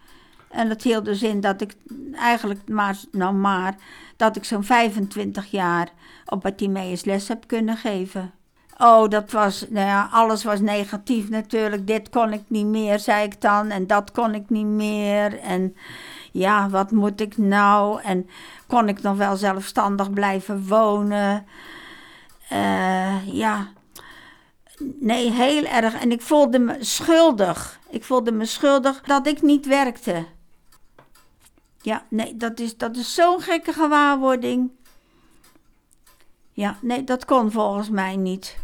En 0.51 0.69
dat 0.69 0.83
hield 0.83 1.05
dus 1.05 1.23
in 1.23 1.41
dat 1.41 1.61
ik 1.61 1.75
eigenlijk 2.15 2.69
maar, 2.69 2.97
nou 3.11 3.35
maar, 3.35 3.75
dat 4.17 4.37
ik 4.37 4.45
zo'n 4.45 4.65
25 4.65 5.51
jaar 5.51 5.89
op 6.27 6.41
Bartimeus 6.41 7.05
les 7.05 7.29
heb 7.29 7.47
kunnen 7.47 7.77
geven. 7.77 8.33
Oh, 8.79 9.09
dat 9.09 9.31
was, 9.31 9.67
nou 9.69 9.87
ja, 9.87 10.09
alles 10.13 10.45
was 10.45 10.61
negatief 10.61 11.29
natuurlijk. 11.29 11.87
Dit 11.87 12.09
kon 12.09 12.33
ik 12.33 12.43
niet 12.47 12.67
meer, 12.67 12.99
zei 12.99 13.25
ik 13.25 13.41
dan. 13.41 13.71
En 13.71 13.87
dat 13.87 14.11
kon 14.11 14.35
ik 14.35 14.51
niet 14.51 14.67
meer. 14.67 15.39
En 15.39 15.77
ja, 16.33 16.69
wat 16.69 16.91
moet 16.91 17.21
ik 17.21 17.37
nou? 17.37 18.03
En 18.03 18.29
kon 18.67 18.89
ik 18.89 19.03
nog 19.03 19.17
wel 19.17 19.37
zelfstandig 19.37 20.11
blijven 20.11 20.67
wonen? 20.69 21.47
Uh, 22.53 23.35
ja, 23.35 23.69
nee, 24.79 25.31
heel 25.31 25.65
erg. 25.65 25.95
En 25.95 26.13
ik 26.13 26.21
voelde 26.23 26.59
me 26.59 26.85
schuldig. 26.85 27.81
Ik 27.91 28.05
voelde 28.05 28.33
me 28.33 28.45
schuldig 28.45 29.01
dat 29.01 29.27
ik 29.27 29.43
niet 29.43 29.67
werkte. 29.67 30.27
Ja, 31.83 32.07
nee, 32.09 32.37
dat 32.37 32.61
is, 32.61 32.77
dat 32.77 32.97
is 32.97 33.15
zo'n 33.15 33.41
gekke 33.41 33.73
gewaarwording. 33.73 34.71
Ja, 36.53 36.79
nee, 36.81 37.05
dat 37.05 37.25
kon 37.25 37.51
volgens 37.51 37.91
mij 37.91 38.17
niet. 38.17 38.57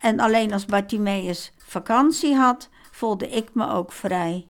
En 0.00 0.20
alleen 0.20 0.52
als 0.52 0.64
Bartimeus 0.64 1.52
vakantie 1.56 2.34
had, 2.34 2.68
voelde 2.90 3.28
ik 3.28 3.48
me 3.52 3.68
ook 3.68 3.92
vrij. 3.92 4.46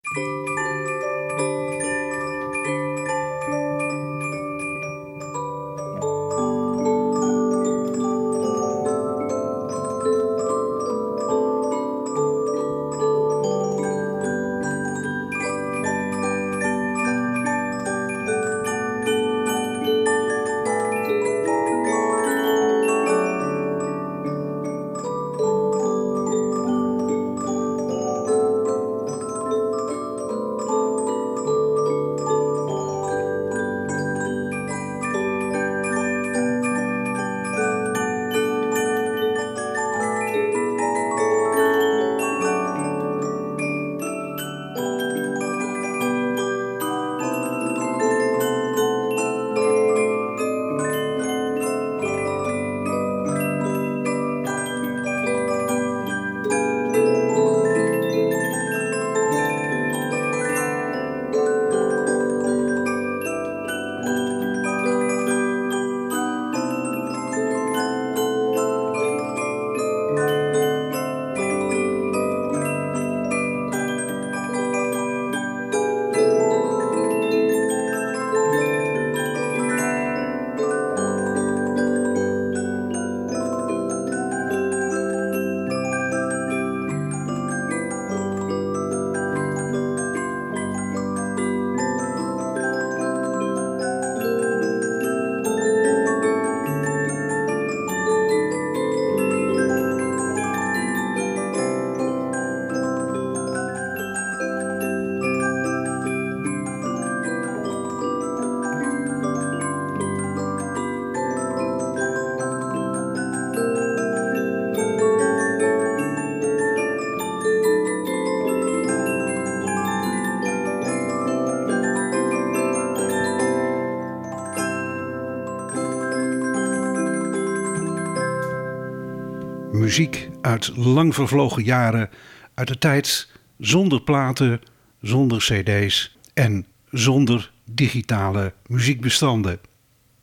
Muziek 129.98 130.30
uit 130.42 130.72
lang 130.76 131.16
vervlogen 131.16 131.64
jaren, 131.64 132.10
uit 132.54 132.68
de 132.68 132.78
tijd 132.78 133.30
zonder 133.60 134.02
platen, 134.02 134.62
zonder 135.02 135.38
cd's 135.38 136.18
en 136.34 136.66
zonder 136.92 137.52
digitale 137.66 138.54
muziekbestanden. 138.68 139.60